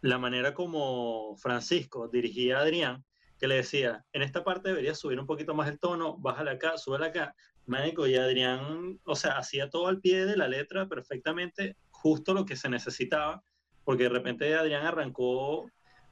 la 0.00 0.18
manera 0.18 0.54
como 0.54 1.36
Francisco 1.36 2.08
dirigía 2.08 2.58
a 2.58 2.62
Adrián, 2.62 3.04
que 3.38 3.48
le 3.48 3.56
decía, 3.56 4.04
en 4.12 4.22
esta 4.22 4.42
parte 4.42 4.70
deberías 4.70 4.98
subir 4.98 5.20
un 5.20 5.26
poquito 5.26 5.54
más 5.54 5.68
el 5.68 5.78
tono, 5.78 6.16
bájale 6.18 6.50
acá, 6.52 6.76
súbele 6.76 7.06
acá. 7.06 7.34
Médico 7.66 8.06
y 8.06 8.14
Adrián, 8.14 8.98
o 9.04 9.14
sea, 9.14 9.36
hacía 9.36 9.68
todo 9.68 9.88
al 9.88 10.00
pie 10.00 10.24
de 10.24 10.38
la 10.38 10.48
letra 10.48 10.88
perfectamente, 10.88 11.76
justo 11.90 12.32
lo 12.32 12.46
que 12.46 12.56
se 12.56 12.70
necesitaba 12.70 13.44
porque 13.88 14.02
de 14.02 14.10
repente 14.10 14.54
Adrián 14.54 14.84
arrancó 14.84 15.70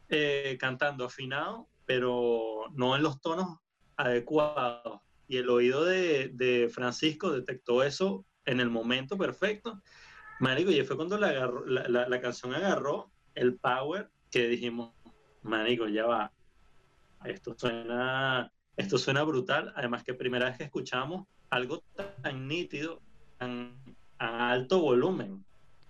eh, 0.08 0.56
cantando 0.58 1.04
afinado, 1.04 1.68
pero 1.84 2.70
no 2.72 2.96
en 2.96 3.02
los 3.02 3.20
tonos 3.20 3.58
adecuados. 3.98 5.02
Y 5.28 5.36
el 5.36 5.50
oído 5.50 5.84
de, 5.84 6.70
Francisco 6.72 7.30
detectó 7.30 7.82
eso 7.82 8.24
en 8.46 8.60
el 8.60 8.70
momento 8.70 9.18
perfecto. 9.18 9.82
Marico, 10.40 10.70
y 10.70 10.82
fue 10.84 10.96
cuando 10.96 11.18
la, 11.18 11.52
la, 11.66 12.20
canción 12.22 12.54
agarró 12.54 13.10
el 13.34 13.58
power 13.58 14.08
que 14.30 14.48
dijimos, 14.48 14.94
Marico, 15.42 15.86
ya 15.86 16.06
va. 16.06 16.32
Esto 17.26 17.54
suena, 17.58 18.50
esto 18.78 18.96
suena 18.96 19.22
brutal. 19.22 19.74
Además 19.76 20.02
que 20.02 20.14
primera 20.14 20.46
vez 20.46 20.56
que 20.56 20.64
escuchamos 20.64 21.26
algo 21.50 21.84
tan 22.22 22.48
nítido, 22.48 23.02
tan 23.36 23.78
alto 24.16 24.80
volumen. 24.80 25.44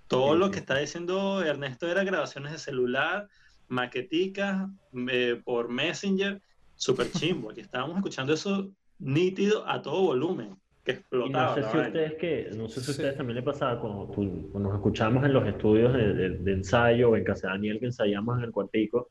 Todo 0.08 0.36
lo 0.36 0.50
que 0.50 0.58
está 0.58 0.78
diciendo 0.78 1.42
Ernesto 1.42 1.88
era 1.88 2.04
grabaciones 2.04 2.52
de 2.52 2.58
celular, 2.58 3.28
maqueticas 3.68 4.68
eh, 5.10 5.40
por 5.44 5.68
Messenger, 5.68 6.40
súper 6.76 7.10
chimbo. 7.10 7.50
Aquí 7.50 7.60
estábamos 7.60 7.96
escuchando 7.96 8.32
eso 8.32 8.70
nítido 8.98 9.68
a 9.68 9.82
todo 9.82 10.02
volumen, 10.02 10.56
que 10.84 10.92
explotaba. 10.92 11.56
no 11.56 11.62
sé 11.62 11.70
si 11.70 11.78
ustedes 11.78 12.14
que, 12.14 12.50
no 12.56 12.68
sé 12.68 12.80
si 12.80 12.90
ustedes 12.92 13.16
también 13.16 13.36
le 13.36 13.42
pasaba 13.42 13.80
cuando, 13.80 14.14
nos 14.58 14.74
escuchamos 14.74 15.24
en 15.24 15.32
los 15.32 15.46
estudios 15.46 15.92
de, 15.92 16.52
ensayo 16.52 17.10
o 17.10 17.16
en 17.16 17.24
casa 17.24 17.48
de 17.48 17.54
Daniel 17.54 17.80
que 17.80 17.86
ensayamos 17.86 18.38
en 18.38 18.44
el 18.44 18.52
cuartico, 18.52 19.10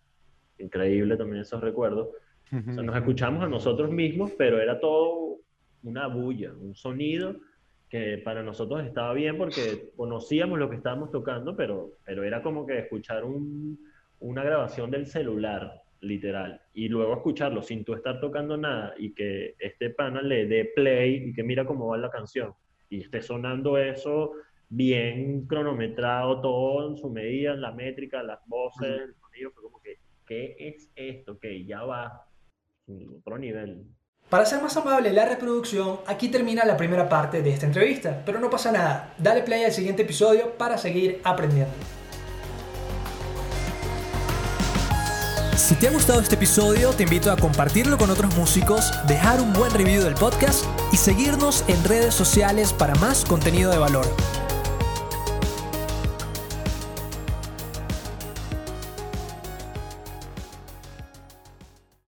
increíble 0.58 1.18
también 1.18 1.42
esos 1.42 1.62
recuerdos. 1.62 2.08
O 2.52 2.74
sea, 2.74 2.84
nos 2.84 2.96
escuchamos 2.96 3.44
a 3.44 3.50
nosotros 3.50 3.92
mismos, 3.92 4.32
pero 4.38 4.62
era 4.62 4.80
todo 4.80 5.40
una 5.84 6.08
bulla, 6.08 6.54
un 6.54 6.76
sonido 6.76 7.36
que 7.96 8.18
para 8.18 8.44
nosotros 8.44 8.86
estaba 8.86 9.14
bien 9.14 9.38
porque 9.38 9.92
conocíamos 9.96 10.60
lo 10.60 10.70
que 10.70 10.76
estábamos 10.76 11.12
tocando, 11.12 11.56
pero, 11.56 11.92
pero 12.04 12.26
era 12.26 12.42
como 12.42 12.66
que 12.66 12.80
escuchar 12.80 13.24
un, 13.24 13.80
una 14.20 14.44
grabación 14.44 14.92
del 14.92 15.06
celular, 15.06 15.82
literal, 16.02 16.62
y 16.74 16.90
luego 16.90 17.14
escucharlo 17.14 17.62
sin 17.64 17.86
tú 17.86 17.94
estar 17.94 18.20
tocando 18.20 18.58
nada 18.58 18.94
y 18.98 19.14
que 19.14 19.56
este 19.60 19.92
pana 19.92 20.22
le 20.22 20.46
dé 20.46 20.74
play 20.76 21.30
y 21.30 21.34
que 21.34 21.44
mira 21.44 21.66
cómo 21.66 21.88
va 21.88 21.98
la 21.98 22.10
canción 22.10 22.54
y 22.90 23.00
esté 23.00 23.22
sonando 23.22 23.78
eso 23.78 24.34
bien 24.68 25.48
cronometrado, 25.48 26.42
todo 26.42 26.90
en 26.90 26.98
su 26.98 27.10
medida, 27.10 27.56
la 27.56 27.72
métrica, 27.72 28.22
las 28.24 28.46
voces, 28.46 29.04
el 29.04 29.16
sonido, 29.16 29.52
fue 29.52 29.64
como 29.64 29.82
que, 29.82 30.00
¿qué 30.28 30.58
es 30.60 30.92
esto? 30.96 31.40
Que 31.40 31.64
ya 31.66 31.84
va 31.84 32.28
otro 33.18 33.38
nivel. 33.38 33.86
Para 34.30 34.44
ser 34.48 34.60
más 34.60 34.76
amable 34.76 35.14
la 35.14 35.26
reproducción, 35.26 36.00
aquí 36.08 36.30
termina 36.30 36.66
la 36.66 36.76
primera 36.76 37.08
parte 37.08 37.44
de 37.44 37.52
esta 37.52 37.68
entrevista, 37.68 38.24
pero 38.26 38.40
no 38.40 38.50
pasa 38.50 38.72
nada, 38.72 39.14
dale 39.20 39.44
play 39.44 39.64
al 39.64 39.72
siguiente 39.72 40.02
episodio 40.02 40.58
para 40.58 40.80
seguir 40.80 41.22
aprendiendo. 41.24 41.72
Si 45.56 45.76
te 45.76 45.88
ha 45.88 45.92
gustado 45.92 46.22
este 46.22 46.36
episodio, 46.36 46.90
te 46.90 47.04
invito 47.04 47.32
a 47.32 47.38
compartirlo 47.38 48.00
con 48.00 48.10
otros 48.10 48.36
músicos, 48.36 48.92
dejar 49.06 49.40
un 49.40 49.54
buen 49.54 49.72
review 49.72 50.04
del 50.04 50.16
podcast 50.16 50.66
y 50.92 50.98
seguirnos 50.98 51.64
en 51.68 51.84
redes 51.84 52.16
sociales 52.16 52.74
para 52.74 52.96
más 52.96 53.26
contenido 53.26 53.72
de 53.72 53.78
valor. 53.78 54.08